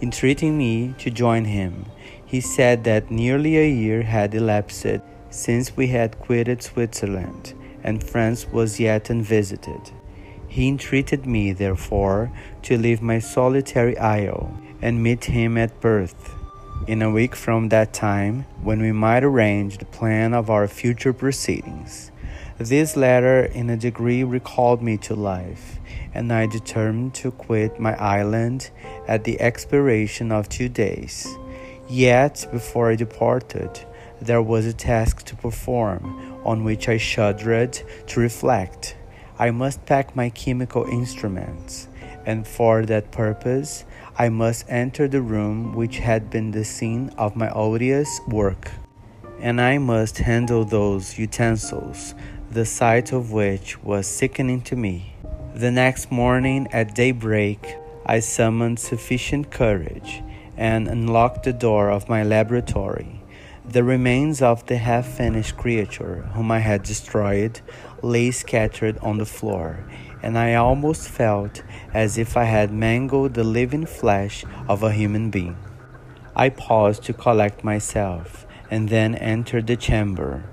entreating 0.00 0.58
me 0.58 0.96
to 0.98 1.12
join 1.12 1.44
him. 1.44 1.86
He 2.26 2.40
said 2.40 2.82
that 2.82 3.12
nearly 3.12 3.56
a 3.56 3.70
year 3.70 4.02
had 4.02 4.34
elapsed 4.34 4.98
since 5.30 5.76
we 5.76 5.86
had 5.86 6.18
quitted 6.18 6.60
Switzerland, 6.60 7.54
and 7.84 8.02
France 8.02 8.48
was 8.48 8.80
yet 8.80 9.10
unvisited. 9.10 9.92
He 10.48 10.66
entreated 10.66 11.24
me, 11.24 11.52
therefore, 11.52 12.32
to 12.62 12.76
leave 12.76 13.00
my 13.00 13.20
solitary 13.20 13.96
isle 13.96 14.58
and 14.82 15.00
meet 15.00 15.26
him 15.26 15.56
at 15.56 15.80
Perth 15.80 16.33
in 16.86 17.00
a 17.00 17.10
week 17.10 17.34
from 17.34 17.70
that 17.70 17.94
time 17.94 18.44
when 18.62 18.82
we 18.82 18.92
might 18.92 19.24
arrange 19.24 19.78
the 19.78 19.86
plan 19.86 20.34
of 20.34 20.50
our 20.50 20.68
future 20.68 21.14
proceedings. 21.14 22.10
This 22.58 22.94
letter, 22.94 23.44
in 23.44 23.70
a 23.70 23.76
degree, 23.76 24.22
recalled 24.22 24.82
me 24.82 24.98
to 24.98 25.14
life, 25.14 25.78
and 26.12 26.30
I 26.30 26.46
determined 26.46 27.14
to 27.14 27.30
quit 27.30 27.80
my 27.80 27.94
island 27.94 28.70
at 29.08 29.24
the 29.24 29.40
expiration 29.40 30.30
of 30.30 30.48
two 30.48 30.68
days. 30.68 31.26
Yet, 31.88 32.46
before 32.52 32.90
I 32.90 32.96
departed, 32.96 33.80
there 34.20 34.42
was 34.42 34.66
a 34.66 34.74
task 34.74 35.24
to 35.26 35.36
perform 35.36 36.38
on 36.44 36.64
which 36.64 36.88
I 36.88 36.98
shuddered 36.98 37.80
to 38.08 38.20
reflect. 38.20 38.96
I 39.38 39.50
must 39.50 39.86
pack 39.86 40.14
my 40.14 40.28
chemical 40.28 40.84
instruments, 40.84 41.88
and 42.26 42.46
for 42.46 42.84
that 42.86 43.10
purpose, 43.10 43.84
I 44.16 44.28
must 44.28 44.66
enter 44.68 45.08
the 45.08 45.20
room 45.20 45.74
which 45.74 45.98
had 45.98 46.30
been 46.30 46.52
the 46.52 46.64
scene 46.64 47.10
of 47.18 47.34
my 47.34 47.50
odious 47.50 48.20
work, 48.28 48.70
and 49.40 49.60
I 49.60 49.78
must 49.78 50.18
handle 50.18 50.64
those 50.64 51.18
utensils, 51.18 52.14
the 52.48 52.64
sight 52.64 53.12
of 53.12 53.32
which 53.32 53.82
was 53.82 54.06
sickening 54.06 54.60
to 54.62 54.76
me. 54.76 55.16
The 55.56 55.72
next 55.72 56.12
morning 56.12 56.68
at 56.72 56.94
daybreak, 56.94 57.76
I 58.06 58.20
summoned 58.20 58.78
sufficient 58.78 59.50
courage 59.50 60.22
and 60.56 60.86
unlocked 60.86 61.42
the 61.42 61.52
door 61.52 61.90
of 61.90 62.08
my 62.08 62.22
laboratory. 62.22 63.20
The 63.64 63.82
remains 63.82 64.40
of 64.40 64.64
the 64.66 64.76
half 64.76 65.08
finished 65.08 65.56
creature 65.56 66.28
whom 66.34 66.52
I 66.52 66.60
had 66.60 66.84
destroyed 66.84 67.60
lay 68.00 68.30
scattered 68.30 68.96
on 68.98 69.18
the 69.18 69.26
floor, 69.26 69.84
and 70.24 70.38
I 70.38 70.54
almost 70.54 71.06
felt 71.06 71.62
as 71.92 72.16
if 72.16 72.34
I 72.34 72.44
had 72.44 72.72
mangled 72.72 73.34
the 73.34 73.44
living 73.44 73.84
flesh 73.84 74.42
of 74.66 74.82
a 74.82 74.90
human 74.90 75.28
being. 75.28 75.58
I 76.34 76.48
paused 76.48 77.02
to 77.04 77.12
collect 77.12 77.62
myself 77.62 78.46
and 78.70 78.88
then 78.88 79.16
entered 79.16 79.66
the 79.66 79.76
chamber. 79.76 80.44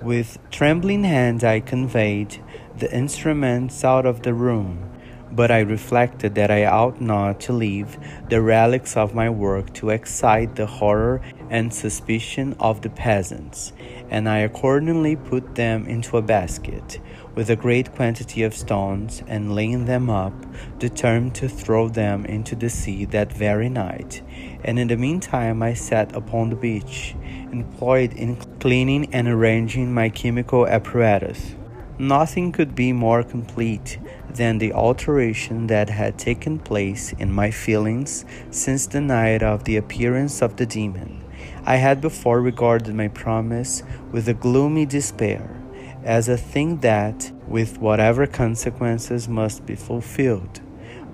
With 0.00 0.38
trembling 0.50 1.04
hands, 1.04 1.44
I 1.44 1.60
conveyed 1.60 2.42
the 2.78 2.90
instruments 2.96 3.84
out 3.84 4.06
of 4.06 4.22
the 4.22 4.32
room, 4.32 4.90
but 5.30 5.50
I 5.50 5.60
reflected 5.60 6.34
that 6.36 6.50
I 6.50 6.64
ought 6.64 7.02
not 7.02 7.40
to 7.40 7.52
leave 7.52 7.98
the 8.30 8.40
relics 8.40 8.96
of 8.96 9.14
my 9.14 9.28
work 9.28 9.74
to 9.74 9.90
excite 9.90 10.56
the 10.56 10.66
horror 10.66 11.20
and 11.50 11.74
suspicion 11.74 12.56
of 12.58 12.80
the 12.80 12.88
peasants, 12.88 13.74
and 14.08 14.26
I 14.26 14.38
accordingly 14.38 15.14
put 15.14 15.56
them 15.56 15.86
into 15.86 16.16
a 16.16 16.22
basket 16.22 16.98
with 17.34 17.50
a 17.50 17.56
great 17.56 17.92
quantity 17.94 18.42
of 18.42 18.54
stones, 18.54 19.22
and 19.26 19.54
laying 19.54 19.86
them 19.86 20.10
up, 20.10 20.32
determined 20.78 21.34
to 21.36 21.48
throw 21.48 21.88
them 21.88 22.24
into 22.24 22.56
the 22.56 22.68
sea 22.68 23.04
that 23.06 23.32
very 23.32 23.68
night. 23.68 24.22
And 24.64 24.78
in 24.78 24.88
the 24.88 24.96
meantime, 24.96 25.62
I 25.62 25.74
sat 25.74 26.14
upon 26.14 26.50
the 26.50 26.56
beach, 26.56 27.14
employed 27.52 28.12
in 28.14 28.36
cleaning 28.58 29.12
and 29.14 29.28
arranging 29.28 29.92
my 29.94 30.08
chemical 30.08 30.66
apparatus. 30.66 31.54
Nothing 31.98 32.50
could 32.50 32.74
be 32.74 32.94
more 32.94 33.22
complete 33.22 33.98
than 34.32 34.56
the 34.56 34.72
alteration 34.72 35.66
that 35.66 35.90
had 35.90 36.18
taken 36.18 36.58
place 36.58 37.12
in 37.12 37.30
my 37.30 37.50
feelings 37.50 38.24
since 38.50 38.86
the 38.86 39.02
night 39.02 39.42
of 39.42 39.64
the 39.64 39.76
appearance 39.76 40.40
of 40.40 40.56
the 40.56 40.64
demon. 40.64 41.22
I 41.66 41.76
had 41.76 42.00
before 42.00 42.40
regarded 42.40 42.94
my 42.94 43.08
promise 43.08 43.82
with 44.12 44.28
a 44.28 44.34
gloomy 44.34 44.86
despair 44.86 45.59
as 46.04 46.28
a 46.28 46.36
thing 46.36 46.78
that, 46.78 47.32
with 47.46 47.78
whatever 47.78 48.26
consequences, 48.26 49.28
must 49.28 49.66
be 49.66 49.74
fulfilled. 49.74 50.60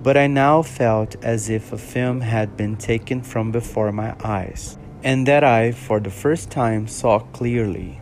But 0.01 0.17
I 0.17 0.27
now 0.27 0.61
felt 0.61 1.15
as 1.23 1.49
if 1.49 1.73
a 1.73 1.77
film 1.77 2.21
had 2.21 2.55
been 2.55 2.77
taken 2.77 3.21
from 3.21 3.51
before 3.51 3.91
my 3.91 4.15
eyes, 4.23 4.77
and 5.03 5.27
that 5.27 5.43
I, 5.43 5.71
for 5.71 5.99
the 5.99 6.11
first 6.11 6.49
time, 6.49 6.87
saw 6.87 7.19
clearly. 7.19 8.01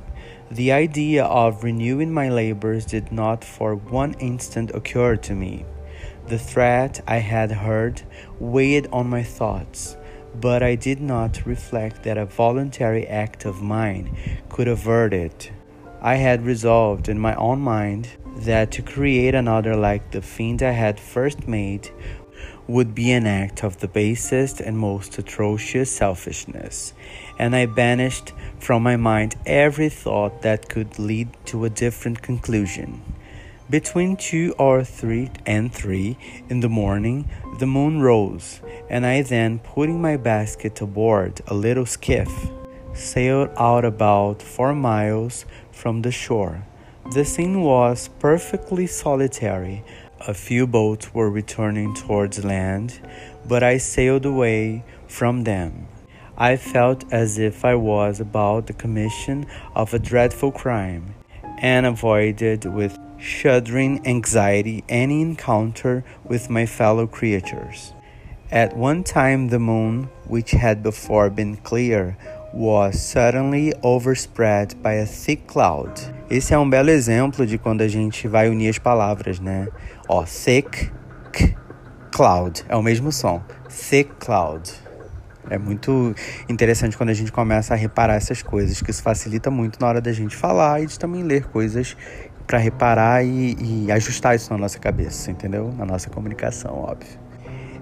The 0.52 0.72
idea 0.72 1.24
of 1.26 1.64
renewing 1.64 2.14
my 2.14 2.30
labors 2.30 2.86
did 2.86 3.12
not 3.12 3.44
for 3.44 3.76
one 3.76 4.14
instant 4.20 4.72
occur 4.76 5.16
to 5.16 5.34
me. 5.34 5.66
The 6.28 6.38
threat 6.38 7.02
I 7.08 7.18
had 7.18 7.52
heard 7.52 8.04
weighed 8.40 8.88
on 8.92 9.10
my 9.10 9.24
thoughts, 9.24 9.98
but 10.40 10.62
I 10.62 10.76
did 10.76 11.02
not 11.02 11.46
reflect 11.46 12.04
that 12.04 12.18
a 12.18 12.26
voluntary 12.26 13.08
act 13.08 13.46
of 13.46 13.62
mine 13.62 14.16
could 14.50 14.68
avert 14.68 15.14
it. 15.14 15.52
I 16.06 16.18
had 16.18 16.46
resolved 16.46 17.10
in 17.10 17.18
my 17.18 17.34
own 17.34 17.62
mind 17.62 18.10
that 18.46 18.70
to 18.74 18.84
create 18.84 19.34
another 19.34 19.76
like 19.76 20.12
the 20.12 20.22
fiend 20.22 20.62
I 20.62 20.70
had 20.70 21.00
first 21.00 21.48
made 21.48 21.90
would 22.68 22.94
be 22.94 23.12
an 23.12 23.26
act 23.26 23.64
of 23.64 23.80
the 23.80 23.88
basest 23.88 24.62
and 24.62 24.78
most 24.78 25.18
atrocious 25.18 25.90
selfishness, 25.90 26.94
and 27.40 27.56
I 27.56 27.66
banished 27.66 28.34
from 28.60 28.84
my 28.84 28.98
mind 28.98 29.34
every 29.48 29.90
thought 29.90 30.44
that 30.44 30.70
could 30.70 31.00
lead 31.00 31.30
to 31.46 31.66
a 31.66 31.72
different 31.72 32.22
conclusion. 32.22 33.02
Between 33.68 34.16
two 34.16 34.54
or 34.60 34.84
three 34.84 35.32
and 35.48 35.74
three 35.74 36.20
in 36.50 36.60
the 36.60 36.70
morning, 36.70 37.28
the 37.58 37.66
moon 37.66 38.00
rose, 38.00 38.62
and 38.92 39.08
I 39.08 39.24
then, 39.24 39.58
putting 39.58 40.04
my 40.04 40.18
basket 40.18 40.80
aboard 40.82 41.42
a 41.48 41.56
little 41.56 41.88
skiff, 41.88 42.30
sailed 42.94 43.50
out 43.58 43.84
about 43.84 44.42
four 44.42 44.74
miles 44.74 45.46
from 45.86 46.02
the 46.02 46.12
shore. 46.12 46.66
The 47.14 47.24
scene 47.24 47.62
was 47.62 48.10
perfectly 48.18 48.88
solitary. 48.88 49.84
A 50.28 50.34
few 50.34 50.66
boats 50.66 51.14
were 51.14 51.30
returning 51.30 51.94
towards 51.94 52.44
land, 52.44 53.00
but 53.48 53.62
I 53.62 53.78
sailed 53.78 54.26
away 54.26 54.84
from 55.06 55.44
them. 55.44 55.88
I 56.40 56.58
felt 56.58 57.04
as 57.14 57.38
if 57.38 57.64
I 57.64 57.76
was 57.76 58.20
about 58.20 58.66
the 58.66 58.74
commission 58.74 59.46
of 59.76 59.94
a 59.94 60.00
dreadful 60.00 60.52
crime, 60.52 61.14
and 61.60 61.86
avoided 61.86 62.66
with 62.66 62.98
shuddering 63.20 64.08
anxiety 64.08 64.84
any 64.90 65.22
encounter 65.22 66.04
with 66.24 66.50
my 66.50 66.66
fellow 66.66 67.06
creatures. 67.06 67.94
At 68.50 68.76
one 68.76 69.04
time, 69.04 69.50
the 69.50 69.60
moon, 69.60 70.10
which 70.26 70.50
had 70.50 70.82
before 70.82 71.30
been 71.30 71.58
clear, 71.58 72.18
was 72.56 72.98
suddenly 72.98 73.74
overspread 73.84 74.76
by 74.78 74.94
a 75.02 75.06
thick 75.06 75.44
cloud. 75.46 75.92
Esse 76.30 76.54
é 76.54 76.58
um 76.58 76.70
belo 76.70 76.90
exemplo 76.90 77.46
de 77.46 77.58
quando 77.58 77.82
a 77.82 77.88
gente 77.88 78.28
vai 78.28 78.50
unir 78.50 78.70
as 78.70 78.80
palavras, 78.80 79.40
né? 79.40 79.68
Ó, 80.08 80.24
thick 80.24 80.90
cloud 82.12 82.64
é 82.70 82.76
o 82.76 82.82
mesmo 82.82 83.12
som. 83.12 83.44
Thick 83.68 84.10
cloud. 84.20 84.72
É 85.50 85.58
muito 85.58 86.16
interessante 86.50 86.98
quando 86.98 87.10
a 87.10 87.14
gente 87.14 87.32
começa 87.32 87.74
a 87.74 87.78
reparar 87.78 88.16
essas 88.16 88.42
coisas, 88.42 88.82
que 88.82 88.90
isso 88.90 89.04
facilita 89.04 89.52
muito 89.52 89.80
na 89.80 89.88
hora 89.88 90.02
da 90.02 90.12
gente 90.12 90.36
falar 90.36 90.82
e 90.82 90.88
de 90.88 90.98
também 90.98 91.24
ler 91.24 91.46
coisas 91.46 91.96
para 92.48 92.58
reparar 92.58 93.24
e, 93.24 93.56
e 93.60 93.92
ajustar 93.92 94.36
isso 94.36 94.52
na 94.52 94.58
nossa 94.58 94.80
cabeça, 94.80 95.30
entendeu? 95.30 95.72
Na 95.78 95.86
nossa 95.86 96.10
comunicação, 96.10 96.74
óbvio. 96.74 97.20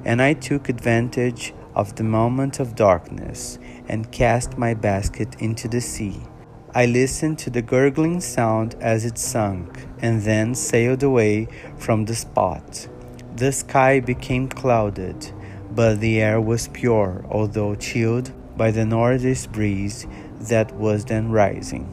And 0.06 0.22
I 0.28 0.36
took 0.36 0.70
advantage 0.70 1.54
of 1.76 1.96
the 1.96 2.04
moment 2.04 2.60
of 2.60 2.76
darkness 2.76 3.58
and 3.88 4.12
cast 4.12 4.58
my 4.58 4.74
basket 4.74 5.36
into 5.40 5.68
the 5.68 5.82
sea. 5.82 6.22
I 6.76 6.88
listened 6.88 7.38
to 7.40 7.52
the 7.52 7.62
gurgling 7.62 8.20
sound 8.20 8.76
as 8.82 9.06
it 9.06 9.20
sunk, 9.20 9.86
and 10.00 10.24
then 10.24 10.56
sailed 10.56 11.04
away 11.04 11.48
from 11.78 12.06
the 12.06 12.16
spot. 12.16 12.88
The 13.36 13.52
sky 13.52 14.00
became 14.00 14.48
clouded, 14.48 15.32
but 15.70 16.00
the 16.00 16.20
air 16.20 16.42
was 16.42 16.70
pure, 16.70 17.26
although 17.30 17.76
chilled 17.76 18.32
by 18.58 18.72
the 18.72 18.86
northeast 18.86 19.52
breeze 19.52 20.08
that 20.50 20.74
was 20.74 21.06
then 21.06 21.30
rising. 21.30 21.88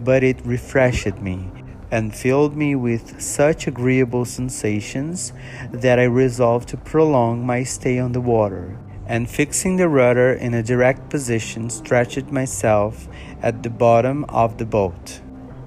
But 0.00 0.24
it 0.24 0.44
refreshed 0.44 1.18
me 1.20 1.50
and 1.90 2.14
filled 2.14 2.56
me 2.56 2.74
with 2.74 3.20
such 3.20 3.68
agreeable 3.68 4.24
sensations 4.24 5.32
that 5.72 6.00
I 6.00 6.04
resolved 6.04 6.68
to 6.70 6.76
prolong 6.76 7.46
my 7.46 7.62
stay 7.62 8.00
on 8.00 8.12
the 8.12 8.20
water 8.20 8.76
and 9.08 9.28
fixing 9.28 9.76
the 9.76 9.88
rudder 9.88 10.32
in 10.32 10.52
a 10.54 10.62
direct 10.62 11.08
position, 11.08 11.70
stretched 11.70 12.30
myself 12.30 13.08
at 13.42 13.62
the 13.62 13.70
bottom 13.70 14.24
of 14.24 14.58
the 14.58 14.66
boat. 14.66 15.20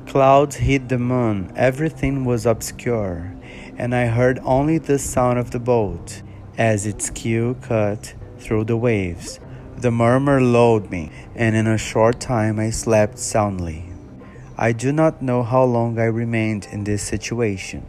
Clouds 0.05 0.57
hid 0.57 0.89
the 0.89 0.99
moon, 0.99 1.51
everything 1.55 2.23
was 2.23 2.45
obscure, 2.45 3.33
and 3.77 3.95
I 3.95 4.05
heard 4.07 4.39
only 4.43 4.77
the 4.77 4.99
sound 4.99 5.39
of 5.39 5.51
the 5.51 5.59
boat 5.59 6.21
as 6.57 6.85
its 6.85 7.09
keel 7.09 7.55
cut 7.55 8.13
through 8.37 8.65
the 8.65 8.77
waves. 8.77 9.39
The 9.77 9.91
murmur 9.91 10.39
lulled 10.41 10.91
me, 10.91 11.11
and 11.35 11.55
in 11.55 11.65
a 11.65 11.77
short 11.77 12.19
time 12.19 12.59
I 12.59 12.69
slept 12.69 13.17
soundly. 13.17 13.89
I 14.57 14.73
do 14.73 14.91
not 14.91 15.23
know 15.23 15.41
how 15.41 15.63
long 15.63 15.97
I 15.97 16.05
remained 16.05 16.67
in 16.71 16.83
this 16.83 17.01
situation, 17.01 17.85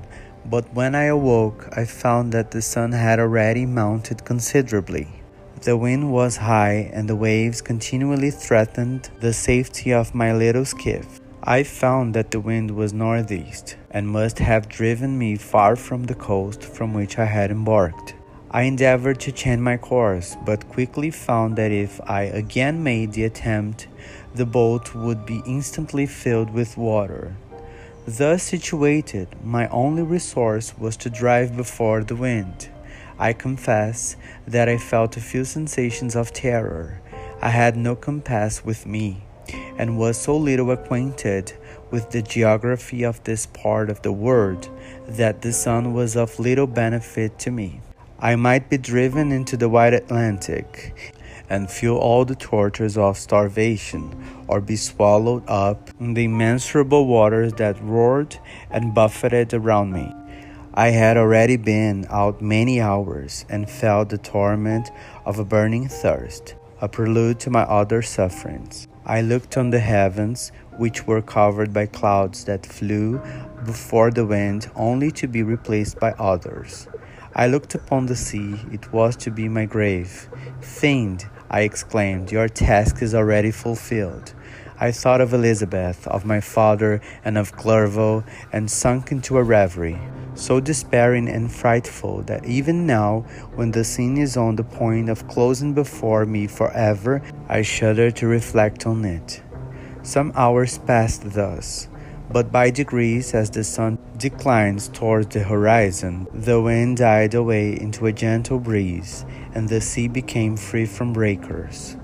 but 0.46 0.72
when 0.72 0.94
I 0.94 1.04
awoke, 1.04 1.68
I 1.76 1.84
found 1.84 2.32
that 2.32 2.52
the 2.52 2.62
sun 2.62 2.92
had 2.92 3.20
already 3.20 3.66
mounted 3.66 4.24
considerably. 4.24 5.21
The 5.62 5.76
wind 5.76 6.10
was 6.10 6.38
high, 6.38 6.90
and 6.92 7.08
the 7.08 7.14
waves 7.14 7.60
continually 7.60 8.32
threatened 8.32 9.10
the 9.20 9.32
safety 9.32 9.92
of 9.92 10.12
my 10.12 10.32
little 10.32 10.64
skiff. 10.64 11.20
I 11.40 11.62
found 11.62 12.14
that 12.14 12.32
the 12.32 12.40
wind 12.40 12.72
was 12.72 12.92
northeast, 12.92 13.76
and 13.88 14.08
must 14.08 14.40
have 14.40 14.68
driven 14.68 15.16
me 15.16 15.36
far 15.36 15.76
from 15.76 16.02
the 16.06 16.16
coast 16.16 16.64
from 16.64 16.92
which 16.92 17.16
I 17.16 17.26
had 17.26 17.52
embarked. 17.52 18.16
I 18.50 18.62
endeavored 18.62 19.20
to 19.20 19.30
change 19.30 19.60
my 19.60 19.76
course, 19.76 20.36
but 20.44 20.68
quickly 20.68 21.12
found 21.12 21.54
that 21.58 21.70
if 21.70 22.00
I 22.08 22.22
again 22.22 22.82
made 22.82 23.12
the 23.12 23.22
attempt, 23.22 23.86
the 24.34 24.46
boat 24.46 24.96
would 24.96 25.24
be 25.24 25.44
instantly 25.46 26.06
filled 26.06 26.50
with 26.50 26.76
water. 26.76 27.36
Thus 28.04 28.42
situated, 28.42 29.28
my 29.44 29.68
only 29.68 30.02
resource 30.02 30.76
was 30.76 30.96
to 30.96 31.08
drive 31.08 31.56
before 31.56 32.02
the 32.02 32.16
wind. 32.16 32.68
I 33.22 33.32
confess 33.34 34.16
that 34.48 34.68
I 34.68 34.78
felt 34.78 35.16
a 35.16 35.20
few 35.20 35.44
sensations 35.44 36.16
of 36.16 36.32
terror. 36.32 37.00
I 37.40 37.50
had 37.50 37.76
no 37.76 37.94
compass 37.94 38.64
with 38.64 38.84
me, 38.84 39.22
and 39.78 39.96
was 39.96 40.20
so 40.20 40.36
little 40.36 40.72
acquainted 40.72 41.52
with 41.92 42.10
the 42.10 42.22
geography 42.22 43.04
of 43.04 43.22
this 43.22 43.46
part 43.46 43.90
of 43.90 44.02
the 44.02 44.10
world 44.10 44.68
that 45.06 45.42
the 45.42 45.52
sun 45.52 45.94
was 45.94 46.16
of 46.16 46.40
little 46.40 46.66
benefit 46.66 47.38
to 47.38 47.52
me. 47.52 47.80
I 48.18 48.34
might 48.34 48.68
be 48.68 48.76
driven 48.76 49.30
into 49.30 49.56
the 49.56 49.68
wide 49.68 49.94
Atlantic 49.94 51.14
and 51.48 51.70
feel 51.70 51.98
all 51.98 52.24
the 52.24 52.34
tortures 52.34 52.98
of 52.98 53.16
starvation, 53.16 54.16
or 54.48 54.60
be 54.60 54.74
swallowed 54.74 55.44
up 55.46 55.90
in 56.00 56.14
the 56.14 56.24
immeasurable 56.24 57.06
waters 57.06 57.52
that 57.52 57.80
roared 57.80 58.36
and 58.68 58.92
buffeted 58.92 59.54
around 59.54 59.92
me. 59.92 60.12
I 60.74 60.88
had 60.88 61.18
already 61.18 61.58
been 61.58 62.06
out 62.08 62.40
many 62.40 62.80
hours 62.80 63.44
and 63.50 63.68
felt 63.68 64.08
the 64.08 64.16
torment 64.16 64.90
of 65.26 65.38
a 65.38 65.44
burning 65.44 65.86
thirst, 65.86 66.54
a 66.80 66.88
prelude 66.88 67.40
to 67.40 67.50
my 67.50 67.64
other 67.64 68.00
sufferings. 68.00 68.88
I 69.04 69.20
looked 69.20 69.58
on 69.58 69.68
the 69.68 69.80
heavens, 69.80 70.50
which 70.78 71.06
were 71.06 71.20
covered 71.20 71.74
by 71.74 71.84
clouds 71.84 72.46
that 72.46 72.64
flew 72.64 73.20
before 73.66 74.10
the 74.10 74.24
wind, 74.24 74.70
only 74.74 75.10
to 75.10 75.28
be 75.28 75.42
replaced 75.42 76.00
by 76.00 76.12
others. 76.12 76.88
I 77.36 77.48
looked 77.48 77.74
upon 77.74 78.06
the 78.06 78.16
sea, 78.16 78.56
it 78.72 78.94
was 78.94 79.14
to 79.16 79.30
be 79.30 79.50
my 79.50 79.66
grave. 79.66 80.26
Fiend, 80.62 81.26
I 81.50 81.62
exclaimed, 81.62 82.32
your 82.32 82.48
task 82.48 83.02
is 83.02 83.14
already 83.14 83.50
fulfilled. 83.50 84.32
I 84.82 84.90
thought 84.90 85.20
of 85.20 85.32
Elizabeth, 85.32 86.08
of 86.08 86.24
my 86.24 86.40
father, 86.40 87.00
and 87.24 87.38
of 87.38 87.52
Clerval, 87.52 88.24
and 88.52 88.68
sunk 88.68 89.12
into 89.12 89.38
a 89.38 89.42
reverie, 89.44 90.00
so 90.34 90.58
despairing 90.58 91.28
and 91.28 91.52
frightful 91.52 92.22
that 92.22 92.44
even 92.46 92.84
now, 92.84 93.20
when 93.54 93.70
the 93.70 93.84
scene 93.84 94.18
is 94.18 94.36
on 94.36 94.56
the 94.56 94.64
point 94.64 95.08
of 95.08 95.28
closing 95.28 95.72
before 95.72 96.26
me 96.26 96.48
forever, 96.48 97.22
I 97.48 97.62
shudder 97.62 98.10
to 98.10 98.26
reflect 98.26 98.84
on 98.84 99.04
it. 99.04 99.40
Some 100.02 100.32
hours 100.34 100.78
passed 100.78 101.30
thus, 101.30 101.86
but 102.32 102.50
by 102.50 102.70
degrees, 102.70 103.34
as 103.34 103.50
the 103.50 103.62
sun 103.62 103.98
declines 104.16 104.88
towards 104.88 105.32
the 105.32 105.44
horizon, 105.44 106.26
the 106.34 106.60
wind 106.60 106.96
died 106.96 107.34
away 107.34 107.78
into 107.80 108.06
a 108.06 108.12
gentle 108.12 108.58
breeze, 108.58 109.24
and 109.54 109.68
the 109.68 109.80
sea 109.80 110.08
became 110.08 110.56
free 110.56 110.86
from 110.86 111.12
breakers 111.12 111.96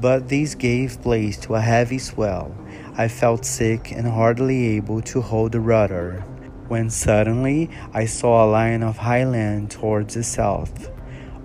but 0.00 0.28
these 0.28 0.54
gave 0.54 1.02
place 1.02 1.36
to 1.38 1.54
a 1.54 1.60
heavy 1.60 1.98
swell. 1.98 2.54
I 2.96 3.08
felt 3.08 3.44
sick 3.44 3.92
and 3.92 4.06
hardly 4.06 4.76
able 4.76 5.00
to 5.02 5.20
hold 5.20 5.52
the 5.52 5.60
rudder, 5.60 6.20
when 6.68 6.90
suddenly 6.90 7.70
I 7.94 8.06
saw 8.06 8.44
a 8.44 8.50
line 8.50 8.82
of 8.82 8.96
high 8.96 9.24
land 9.24 9.70
towards 9.70 10.14
the 10.14 10.22
south. 10.22 10.90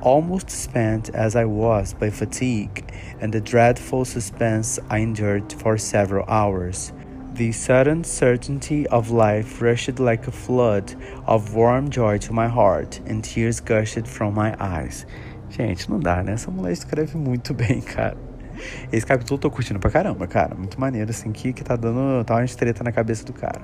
Almost 0.01 0.49
spent 0.49 1.09
as 1.11 1.35
I 1.35 1.45
was 1.45 1.93
by 1.93 2.09
fatigue 2.09 2.91
and 3.19 3.33
the 3.33 3.39
dreadful 3.39 4.03
suspense 4.05 4.79
I 4.89 4.97
endured 4.97 5.53
for 5.53 5.77
several 5.77 6.25
hours, 6.27 6.91
the 7.33 7.51
sudden 7.51 8.03
certainty 8.03 8.85
of 8.87 9.09
life 9.09 9.61
rushed 9.61 9.99
like 9.99 10.27
a 10.27 10.31
flood 10.31 10.93
of 11.25 11.55
warm 11.55 11.89
joy 11.89 12.19
to 12.19 12.33
my 12.33 12.47
heart, 12.47 12.99
and 13.07 13.23
tears 13.23 13.59
gushed 13.59 14.05
from 14.05 14.35
my 14.35 14.55
eyes. 14.59 15.05
Gente, 15.49 15.89
não 15.89 15.99
dá, 15.99 16.21
né? 16.21 16.33
Essa 16.33 16.51
mulher 16.51 16.73
escreve 16.73 17.17
muito 17.17 17.53
bem, 17.55 17.81
cara. 17.81 18.32
Esse 18.91 19.05
capítulo 19.05 19.35
eu 19.35 19.41
tô 19.41 19.51
curtindo 19.51 19.79
pra 19.79 19.89
caramba, 19.89 20.27
cara. 20.27 20.55
Muito 20.55 20.79
maneiro, 20.79 21.09
assim, 21.09 21.31
que, 21.31 21.53
que 21.53 21.63
tá 21.63 21.75
dando. 21.75 22.23
tá 22.25 22.83
na 22.83 22.91
cabeça 22.91 23.25
do 23.25 23.33
cara. 23.33 23.61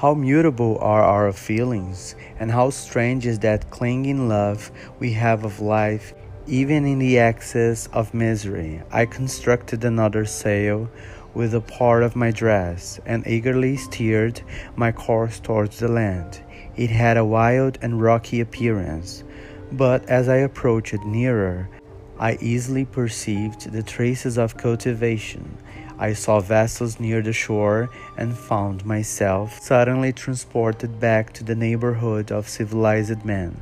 How 0.00 0.14
mutable 0.14 0.78
are 0.80 1.02
our 1.02 1.32
feelings, 1.32 2.14
and 2.38 2.50
how 2.50 2.68
strange 2.68 3.26
is 3.26 3.38
that 3.38 3.66
clinging 3.70 4.28
love 4.28 4.70
we 5.00 5.14
have 5.18 5.44
of 5.44 5.62
life, 5.62 6.14
even 6.46 6.84
in 6.86 6.98
the 6.98 7.16
excess 7.16 7.88
of 7.92 8.12
misery. 8.12 8.82
I 8.92 9.06
constructed 9.06 9.84
another 9.84 10.26
sail 10.26 10.90
with 11.34 11.54
a 11.54 11.62
part 11.62 12.02
of 12.02 12.14
my 12.14 12.30
dress, 12.30 13.00
and 13.06 13.26
eagerly 13.26 13.76
steered 13.76 14.42
my 14.76 14.92
course 14.92 15.40
towards 15.40 15.78
the 15.78 15.88
land. 15.88 16.42
It 16.76 16.90
had 16.90 17.16
a 17.16 17.24
wild 17.24 17.78
and 17.80 18.02
rocky 18.02 18.40
appearance, 18.42 19.24
but 19.72 20.06
as 20.10 20.28
I 20.28 20.36
approached 20.36 21.04
nearer, 21.06 21.70
I 22.18 22.38
easily 22.40 22.86
perceived 22.86 23.72
the 23.72 23.82
traces 23.82 24.38
of 24.38 24.56
cultivation. 24.56 25.58
I 25.98 26.14
saw 26.14 26.40
vessels 26.40 26.98
near 26.98 27.20
the 27.20 27.32
shore 27.32 27.90
and 28.16 28.36
found 28.36 28.86
myself 28.86 29.60
suddenly 29.60 30.12
transported 30.12 30.98
back 30.98 31.34
to 31.34 31.44
the 31.44 31.54
neighborhood 31.54 32.32
of 32.32 32.48
civilized 32.48 33.24
men. 33.24 33.60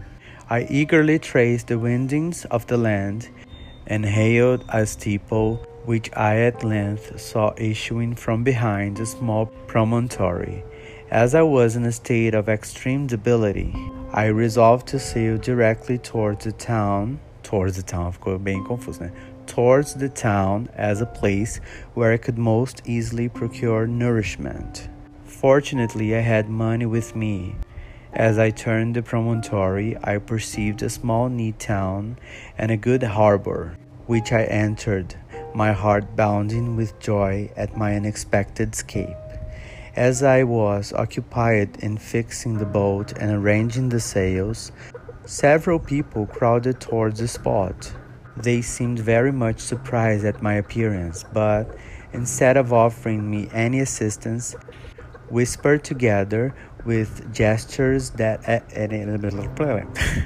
I 0.48 0.66
eagerly 0.70 1.18
traced 1.18 1.66
the 1.66 1.78
windings 1.78 2.44
of 2.44 2.66
the 2.68 2.76
land 2.76 3.28
and 3.86 4.04
hailed 4.04 4.64
a 4.68 4.86
steeple 4.86 5.56
which 5.84 6.10
I 6.16 6.38
at 6.38 6.62
length 6.62 7.20
saw 7.20 7.54
issuing 7.56 8.14
from 8.14 8.44
behind 8.44 9.00
a 9.00 9.06
small 9.06 9.46
promontory. 9.46 10.64
As 11.10 11.34
I 11.34 11.42
was 11.42 11.76
in 11.76 11.84
a 11.84 11.92
state 11.92 12.34
of 12.34 12.48
extreme 12.48 13.06
debility, 13.06 13.74
I 14.12 14.26
resolved 14.26 14.86
to 14.88 14.98
sail 14.98 15.38
directly 15.38 15.98
towards 15.98 16.44
the 16.44 16.52
town 16.52 17.20
towards 17.44 17.76
the 17.76 17.82
town, 17.82 18.12
ficou 18.12 18.38
bem 18.38 18.64
confuso, 18.64 19.00
né? 19.00 19.12
Towards 19.46 19.94
the 19.94 20.08
town 20.08 20.68
as 20.74 21.00
a 21.00 21.06
place 21.06 21.60
where 21.94 22.12
I 22.12 22.16
could 22.16 22.38
most 22.38 22.82
easily 22.84 23.28
procure 23.28 23.86
nourishment. 23.86 24.88
Fortunately, 25.24 26.16
I 26.16 26.20
had 26.20 26.48
money 26.48 26.86
with 26.86 27.14
me. 27.14 27.54
As 28.14 28.38
I 28.38 28.50
turned 28.50 28.96
the 28.96 29.02
promontory, 29.02 29.96
I 30.02 30.18
perceived 30.18 30.82
a 30.82 30.88
small 30.88 31.28
neat 31.28 31.58
town 31.58 32.16
and 32.56 32.70
a 32.70 32.76
good 32.76 33.02
harbor, 33.02 33.76
which 34.06 34.32
I 34.32 34.44
entered, 34.44 35.14
my 35.54 35.72
heart 35.72 36.16
bounding 36.16 36.76
with 36.76 36.98
joy 36.98 37.50
at 37.56 37.76
my 37.76 37.94
unexpected 37.94 38.72
escape. 38.72 39.16
As 39.96 40.22
I 40.22 40.42
was 40.42 40.92
occupied 40.92 41.76
in 41.80 41.98
fixing 41.98 42.58
the 42.58 42.64
boat 42.64 43.12
and 43.18 43.30
arranging 43.30 43.90
the 43.90 44.00
sails, 44.00 44.72
Several 45.26 45.78
people 45.78 46.26
crowded 46.26 46.80
towards 46.80 47.18
the 47.18 47.28
spot. 47.28 47.94
They 48.36 48.60
seemed 48.60 48.98
very 48.98 49.32
much 49.32 49.58
surprised 49.58 50.26
at 50.26 50.42
my 50.42 50.54
appearance, 50.54 51.24
but 51.32 51.74
instead 52.12 52.58
of 52.58 52.74
offering 52.74 53.30
me 53.30 53.48
any 53.54 53.80
assistance, 53.80 54.54
whispered 55.30 55.82
together 55.82 56.54
with 56.84 57.32
gestures 57.32 58.10
that 58.10 58.46
eh, 58.46 58.60
eh, 58.74 58.86
eh, 58.90 59.84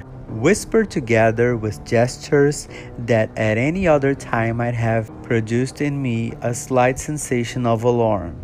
whispered 0.28 0.90
together 0.90 1.56
with 1.56 1.84
gestures 1.86 2.66
that 2.98 3.30
at 3.38 3.56
any 3.56 3.86
other 3.86 4.16
time 4.16 4.56
might 4.56 4.74
have 4.74 5.12
produced 5.22 5.80
in 5.80 6.02
me 6.02 6.32
a 6.40 6.52
slight 6.52 6.98
sensation 6.98 7.66
of 7.66 7.84
alarm. 7.84 8.36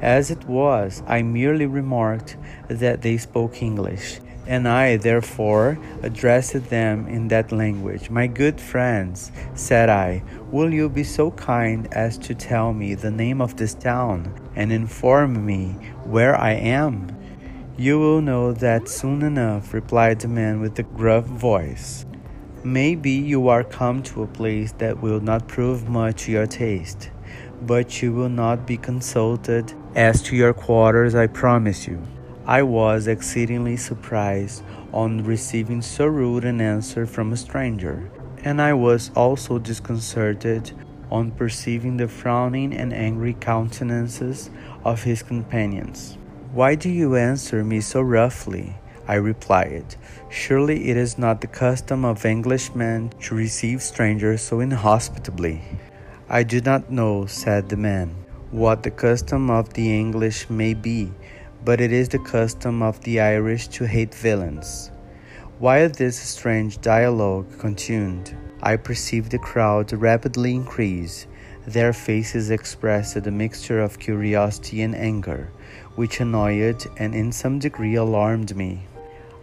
As 0.00 0.30
it 0.30 0.44
was, 0.44 1.02
I 1.08 1.22
merely 1.22 1.66
remarked 1.66 2.36
that 2.68 3.02
they 3.02 3.16
spoke 3.16 3.60
English, 3.60 4.20
and 4.46 4.68
I, 4.68 4.96
therefore, 4.96 5.78
addressed 6.02 6.70
them 6.70 7.08
in 7.08 7.28
that 7.28 7.52
language. 7.52 8.10
My 8.10 8.26
good 8.26 8.60
friends, 8.60 9.32
said 9.54 9.88
I, 9.88 10.22
will 10.50 10.72
you 10.72 10.88
be 10.88 11.04
so 11.04 11.32
kind 11.32 11.88
as 11.92 12.16
to 12.18 12.34
tell 12.34 12.72
me 12.72 12.94
the 12.94 13.10
name 13.10 13.40
of 13.40 13.56
this 13.56 13.74
town 13.74 14.32
and 14.54 14.72
inform 14.72 15.44
me 15.44 15.70
where 16.04 16.36
I 16.36 16.52
am? 16.52 17.08
You 17.76 17.98
will 17.98 18.22
know 18.22 18.52
that 18.52 18.88
soon 18.88 19.22
enough, 19.22 19.74
replied 19.74 20.20
the 20.20 20.28
man 20.28 20.60
with 20.60 20.76
the 20.76 20.84
gruff 20.84 21.26
voice. 21.26 22.06
Maybe 22.64 23.10
you 23.10 23.48
are 23.48 23.62
come 23.62 24.02
to 24.04 24.22
a 24.22 24.26
place 24.26 24.72
that 24.78 25.02
will 25.02 25.20
not 25.20 25.46
prove 25.46 25.88
much 25.88 26.24
to 26.24 26.32
your 26.32 26.46
taste, 26.46 27.10
but 27.62 28.00
you 28.00 28.12
will 28.12 28.28
not 28.28 28.66
be 28.66 28.76
consulted 28.76 29.74
as 29.94 30.22
to 30.22 30.36
your 30.36 30.54
quarters, 30.54 31.14
I 31.14 31.26
promise 31.26 31.86
you. 31.86 32.00
I 32.48 32.62
was 32.62 33.08
exceedingly 33.08 33.76
surprised 33.76 34.62
on 34.92 35.24
receiving 35.24 35.82
so 35.82 36.06
rude 36.06 36.44
an 36.44 36.60
answer 36.60 37.04
from 37.04 37.32
a 37.32 37.36
stranger, 37.36 38.08
and 38.44 38.62
I 38.62 38.72
was 38.72 39.10
also 39.16 39.58
disconcerted 39.58 40.70
on 41.10 41.32
perceiving 41.32 41.96
the 41.96 42.06
frowning 42.06 42.72
and 42.72 42.92
angry 42.92 43.34
countenances 43.34 44.48
of 44.84 45.02
his 45.02 45.24
companions. 45.24 46.18
Why 46.52 46.76
do 46.76 46.88
you 46.88 47.16
answer 47.16 47.64
me 47.64 47.80
so 47.80 48.00
roughly? 48.00 48.76
I 49.08 49.14
replied. 49.14 49.96
Surely 50.30 50.90
it 50.90 50.96
is 50.96 51.18
not 51.18 51.40
the 51.40 51.48
custom 51.48 52.04
of 52.04 52.24
Englishmen 52.24 53.10
to 53.22 53.34
receive 53.34 53.82
strangers 53.82 54.42
so 54.42 54.60
inhospitably. 54.60 55.62
I 56.28 56.44
do 56.44 56.60
not 56.60 56.92
know, 56.92 57.26
said 57.26 57.68
the 57.68 57.76
man, 57.76 58.14
what 58.52 58.84
the 58.84 58.92
custom 58.92 59.50
of 59.50 59.74
the 59.74 59.98
English 59.98 60.48
may 60.48 60.74
be 60.74 61.10
but 61.66 61.80
it 61.80 61.90
is 61.90 62.08
the 62.08 62.18
custom 62.20 62.80
of 62.80 63.00
the 63.00 63.18
Irish 63.18 63.66
to 63.66 63.84
hate 63.88 64.14
villains. 64.14 64.92
While 65.58 65.88
this 65.88 66.16
strange 66.16 66.80
dialogue 66.80 67.58
continued, 67.58 68.30
I 68.62 68.76
perceived 68.76 69.32
the 69.32 69.40
crowd 69.40 69.92
rapidly 69.92 70.54
increase. 70.54 71.26
Their 71.66 71.92
faces 71.92 72.50
expressed 72.50 73.16
a 73.16 73.32
mixture 73.32 73.80
of 73.80 73.98
curiosity 73.98 74.80
and 74.82 74.94
anger, 74.94 75.50
which 75.96 76.20
annoyed 76.20 76.86
and 76.98 77.16
in 77.16 77.32
some 77.32 77.58
degree 77.58 77.96
alarmed 77.96 78.54
me. 78.54 78.86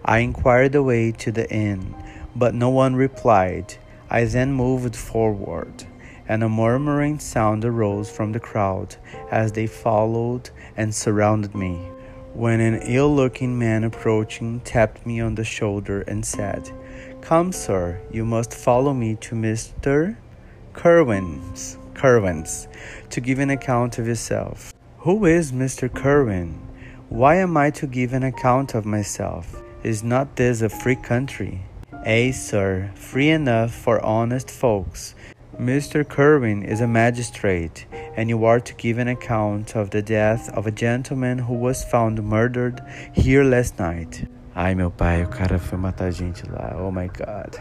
I 0.06 0.20
inquired 0.20 0.72
the 0.72 0.82
way 0.82 1.12
to 1.12 1.30
the 1.30 1.52
inn, 1.52 1.94
but 2.38 2.56
no 2.56 2.70
one 2.70 2.96
replied. 2.96 3.76
I 4.10 4.24
then 4.24 4.54
moved 4.54 4.96
forward, 4.96 5.84
and 6.30 6.42
a 6.42 6.48
murmuring 6.48 7.20
sound 7.20 7.66
arose 7.66 8.10
from 8.10 8.32
the 8.32 8.40
crowd 8.40 8.96
as 9.30 9.52
they 9.52 9.68
followed 9.68 10.52
and 10.78 10.96
surrounded 10.96 11.54
me 11.54 11.90
when 12.34 12.60
an 12.60 12.82
ill 12.82 13.16
looking 13.16 13.58
man 13.60 13.84
approaching 13.84 14.60
tapped 14.62 15.06
me 15.06 15.22
on 15.22 15.36
the 15.36 15.44
shoulder 15.44 16.02
and 16.02 16.26
said, 16.26 16.72
Come, 17.22 17.52
sir, 17.52 18.02
you 18.12 18.26
must 18.26 18.54
follow 18.54 18.94
me 18.94 19.16
to 19.22 19.36
Mr. 19.36 20.18
Kirwin's, 20.74 21.78
Kirwin's 21.94 22.68
to 23.12 23.22
give 23.22 23.38
an 23.38 23.52
account 23.52 24.00
of 24.00 24.08
yourself. 24.08 24.74
Who 25.00 25.26
is 25.26 25.52
Mr. 25.52 25.88
Kirwin? 25.88 26.56
Why 27.10 27.36
am 27.36 27.56
I 27.56 27.70
to 27.72 27.86
give 27.86 28.14
an 28.14 28.24
account 28.24 28.74
of 28.74 28.86
myself? 28.86 29.62
Is 29.84 30.04
not 30.04 30.36
this 30.36 30.62
a 30.62 30.70
free 30.70 30.96
country? 30.96 31.62
Ay, 32.06 32.32
sir, 32.32 32.92
free 32.96 33.30
enough 33.30 33.72
for 33.72 34.04
honest 34.04 34.50
folks. 34.50 35.14
Mr. 35.60 36.04
Kirwin 36.04 36.64
is 36.64 36.82
a 36.82 36.88
magistrate, 36.88 37.86
and 38.18 38.28
you 38.28 38.44
are 38.44 38.60
to 38.60 38.74
give 38.74 38.98
an 38.98 39.08
account 39.08 39.76
of 39.76 39.92
the 39.92 40.02
death 40.02 40.50
of 40.58 40.66
a 40.66 40.72
gentleman 40.72 41.38
who 41.38 41.54
was 41.54 41.84
found 41.84 42.24
murdered 42.24 42.82
here 43.14 43.44
last 43.44 43.78
night. 43.78 44.28
Ai, 44.56 44.74
meu 44.74 44.90
pai, 44.90 45.24
o 45.24 45.28
cara 45.28 45.60
foi 45.60 45.78
matar 45.78 46.12
gente 46.12 46.44
lá. 46.48 46.76
Oh 46.76 46.90
my 46.90 47.08
god. 47.08 47.56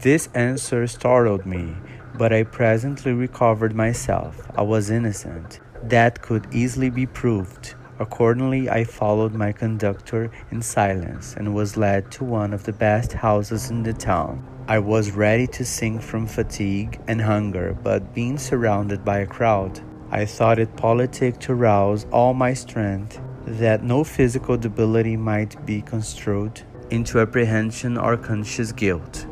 This 0.00 0.28
answer 0.34 0.88
startled 0.88 1.46
me, 1.46 1.76
but 2.18 2.32
I 2.32 2.42
presently 2.42 3.12
recovered 3.12 3.76
myself. 3.76 4.40
I 4.56 4.62
was 4.62 4.90
innocent. 4.90 5.60
That 5.84 6.20
could 6.20 6.46
easily 6.52 6.90
be 6.90 7.06
proved. 7.06 7.74
Accordingly, 8.00 8.68
I 8.68 8.82
followed 8.82 9.34
my 9.34 9.52
conductor 9.52 10.32
in 10.50 10.62
silence 10.62 11.34
and 11.36 11.54
was 11.54 11.76
led 11.76 12.10
to 12.12 12.24
one 12.24 12.52
of 12.52 12.64
the 12.64 12.72
best 12.72 13.12
houses 13.12 13.70
in 13.70 13.84
the 13.84 13.92
town. 13.92 14.44
I 14.66 14.78
was 14.78 15.10
ready 15.10 15.46
to 15.48 15.64
sink 15.64 16.00
from 16.00 16.26
fatigue 16.26 16.98
and 17.06 17.20
hunger, 17.20 17.76
but 17.82 18.14
being 18.14 18.38
surrounded 18.38 19.04
by 19.04 19.18
a 19.18 19.26
crowd, 19.26 19.78
I 20.10 20.24
thought 20.24 20.58
it 20.58 20.74
politic 20.74 21.38
to 21.40 21.54
rouse 21.54 22.06
all 22.10 22.32
my 22.32 22.54
strength 22.54 23.20
that 23.44 23.82
no 23.82 24.04
physical 24.04 24.56
debility 24.56 25.18
might 25.18 25.66
be 25.66 25.82
construed 25.82 26.62
into 26.88 27.20
apprehension 27.20 27.98
or 27.98 28.16
conscious 28.16 28.72
guilt. 28.72 29.26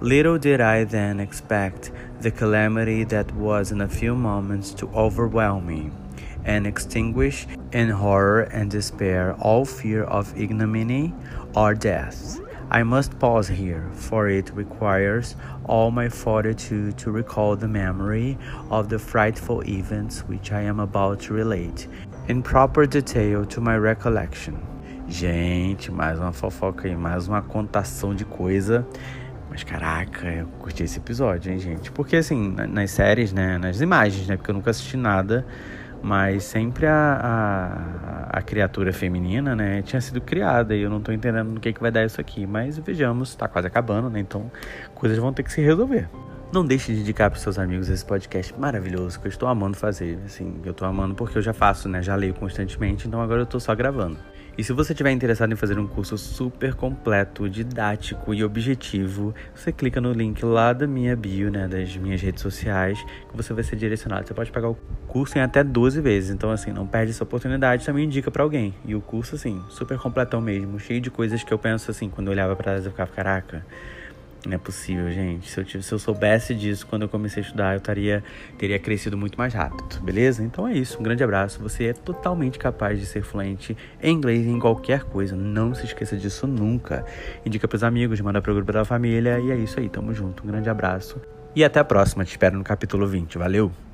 Little 0.00 0.36
did 0.36 0.60
I 0.60 0.82
then 0.82 1.20
expect 1.20 1.92
the 2.20 2.32
calamity 2.32 3.04
that 3.04 3.32
was 3.36 3.70
in 3.70 3.82
a 3.82 3.88
few 3.88 4.16
moments 4.16 4.74
to 4.74 4.88
overwhelm 4.88 5.64
me 5.64 5.92
and 6.44 6.66
extinguish 6.66 7.46
in 7.70 7.88
horror 7.88 8.42
and 8.42 8.68
despair 8.68 9.34
all 9.34 9.64
fear 9.64 10.02
of 10.02 10.36
ignominy 10.36 11.14
or 11.54 11.72
death. 11.72 12.41
I 12.74 12.84
must 12.84 13.18
pause 13.18 13.48
here, 13.48 13.86
for 13.92 14.30
it 14.30 14.50
requires 14.54 15.36
all 15.66 15.90
my 15.90 16.08
fortitude 16.08 16.96
to 17.00 17.10
recall 17.10 17.54
the 17.54 17.68
memory 17.68 18.38
of 18.70 18.88
the 18.88 18.98
frightful 18.98 19.62
events 19.68 20.20
which 20.26 20.52
I 20.52 20.62
am 20.62 20.80
about 20.80 21.20
to 21.26 21.34
relate, 21.34 21.86
in 22.28 22.42
proper 22.42 22.86
detail 22.86 23.44
to 23.44 23.60
my 23.60 23.76
recollection. 23.76 24.54
Gente, 25.06 25.92
mais 25.92 26.18
uma 26.18 26.32
fofoca 26.32 26.88
aí, 26.88 26.96
mais 26.96 27.28
uma 27.28 27.42
contação 27.42 28.14
de 28.14 28.24
coisa. 28.24 28.86
Mas 29.50 29.62
caraca, 29.62 30.26
eu 30.26 30.46
curti 30.58 30.84
esse 30.84 30.98
episódio, 30.98 31.52
hein, 31.52 31.58
gente? 31.58 31.92
Porque 31.92 32.16
assim, 32.16 32.54
nas 32.70 32.90
séries, 32.90 33.34
né? 33.34 33.58
Nas 33.58 33.82
imagens, 33.82 34.26
né? 34.26 34.38
Porque 34.38 34.50
eu 34.50 34.54
nunca 34.54 34.70
assisti 34.70 34.96
nada 34.96 35.44
mas 36.02 36.42
sempre 36.44 36.86
a, 36.86 38.28
a, 38.32 38.38
a, 38.38 38.42
criatura 38.42 38.92
feminina, 38.92 39.54
né, 39.54 39.82
tinha 39.82 40.00
sido 40.00 40.20
criada 40.20 40.74
e 40.74 40.82
eu 40.82 40.90
não 40.90 41.00
tô 41.00 41.12
entendendo 41.12 41.48
no 41.48 41.60
que, 41.60 41.72
que 41.72 41.80
vai 41.80 41.92
dar 41.92 42.04
isso 42.04 42.20
aqui, 42.20 42.44
mas 42.44 42.76
vejamos, 42.78 43.34
tá 43.36 43.46
quase 43.46 43.68
acabando, 43.68 44.10
né, 44.10 44.18
então 44.18 44.50
coisas 44.94 45.16
vão 45.16 45.32
ter 45.32 45.44
que 45.44 45.52
se 45.52 45.60
resolver. 45.60 46.08
Não 46.52 46.66
deixe 46.66 46.92
de 46.92 47.00
indicar 47.00 47.30
para 47.30 47.38
seus 47.38 47.58
amigos 47.58 47.88
esse 47.88 48.04
podcast 48.04 48.52
maravilhoso 48.58 49.18
que 49.18 49.26
eu 49.26 49.30
estou 49.30 49.48
amando 49.48 49.76
fazer, 49.76 50.18
assim, 50.26 50.60
eu 50.64 50.72
estou 50.72 50.86
amando 50.86 51.14
porque 51.14 51.38
eu 51.38 51.42
já 51.42 51.52
faço, 51.52 51.88
né, 51.88 52.02
já 52.02 52.16
leio 52.16 52.34
constantemente, 52.34 53.06
então 53.06 53.20
agora 53.20 53.40
eu 53.40 53.44
estou 53.44 53.60
só 53.60 53.74
gravando. 53.74 54.18
E 54.56 54.62
se 54.62 54.72
você 54.74 54.92
estiver 54.92 55.10
interessado 55.10 55.50
em 55.50 55.56
fazer 55.56 55.78
um 55.78 55.86
curso 55.86 56.18
super 56.18 56.74
completo, 56.74 57.48
didático 57.48 58.34
e 58.34 58.44
objetivo, 58.44 59.34
você 59.54 59.72
clica 59.72 59.98
no 59.98 60.12
link 60.12 60.44
lá 60.44 60.74
da 60.74 60.86
minha 60.86 61.16
bio, 61.16 61.50
né, 61.50 61.66
das 61.66 61.96
minhas 61.96 62.20
redes 62.20 62.42
sociais, 62.42 63.02
que 63.30 63.36
você 63.36 63.54
vai 63.54 63.64
ser 63.64 63.76
direcionado. 63.76 64.26
Você 64.26 64.34
pode 64.34 64.52
pagar 64.52 64.68
o 64.68 64.74
curso 65.08 65.38
em 65.38 65.40
até 65.40 65.64
12 65.64 66.02
vezes. 66.02 66.30
Então, 66.30 66.50
assim, 66.50 66.70
não 66.70 66.86
perde 66.86 67.12
essa 67.12 67.24
oportunidade, 67.24 67.86
também 67.86 68.04
indica 68.04 68.30
para 68.30 68.42
alguém. 68.42 68.74
E 68.84 68.94
o 68.94 69.00
curso, 69.00 69.36
assim, 69.36 69.62
super 69.70 69.98
completão 69.98 70.40
mesmo, 70.40 70.78
cheio 70.78 71.00
de 71.00 71.10
coisas 71.10 71.42
que 71.42 71.52
eu 71.52 71.58
penso 71.58 71.90
assim, 71.90 72.10
quando 72.10 72.26
eu 72.26 72.32
olhava 72.32 72.54
para 72.54 72.64
trás 72.64 72.84
eu 72.84 72.90
ficava, 72.90 73.10
caraca, 73.10 73.64
não 74.46 74.54
é 74.54 74.58
possível, 74.58 75.10
gente. 75.10 75.48
Se 75.48 75.60
eu, 75.60 75.82
se 75.82 75.92
eu 75.92 75.98
soubesse 75.98 76.54
disso 76.54 76.86
quando 76.86 77.02
eu 77.02 77.08
comecei 77.08 77.42
a 77.42 77.46
estudar, 77.46 77.74
eu 77.74 77.80
taria, 77.80 78.22
teria 78.58 78.78
crescido 78.78 79.16
muito 79.16 79.36
mais 79.36 79.54
rápido, 79.54 80.00
beleza? 80.02 80.42
Então 80.42 80.66
é 80.66 80.74
isso. 80.74 80.98
Um 80.98 81.02
grande 81.02 81.22
abraço. 81.22 81.60
Você 81.60 81.86
é 81.86 81.92
totalmente 81.92 82.58
capaz 82.58 82.98
de 82.98 83.06
ser 83.06 83.22
fluente 83.22 83.76
em 84.02 84.14
inglês 84.14 84.46
em 84.46 84.58
qualquer 84.58 85.04
coisa. 85.04 85.36
Não 85.36 85.74
se 85.74 85.86
esqueça 85.86 86.16
disso 86.16 86.46
nunca. 86.46 87.04
Indica 87.46 87.68
pros 87.68 87.84
amigos, 87.84 88.20
manda 88.20 88.42
pro 88.42 88.54
grupo 88.54 88.72
da 88.72 88.84
família. 88.84 89.38
E 89.38 89.50
é 89.50 89.56
isso 89.56 89.78
aí. 89.78 89.88
Tamo 89.88 90.12
junto. 90.12 90.42
Um 90.42 90.46
grande 90.46 90.68
abraço. 90.68 91.20
E 91.54 91.64
até 91.64 91.80
a 91.80 91.84
próxima. 91.84 92.24
Te 92.24 92.30
espero 92.30 92.56
no 92.56 92.64
capítulo 92.64 93.06
20. 93.06 93.38
Valeu! 93.38 93.91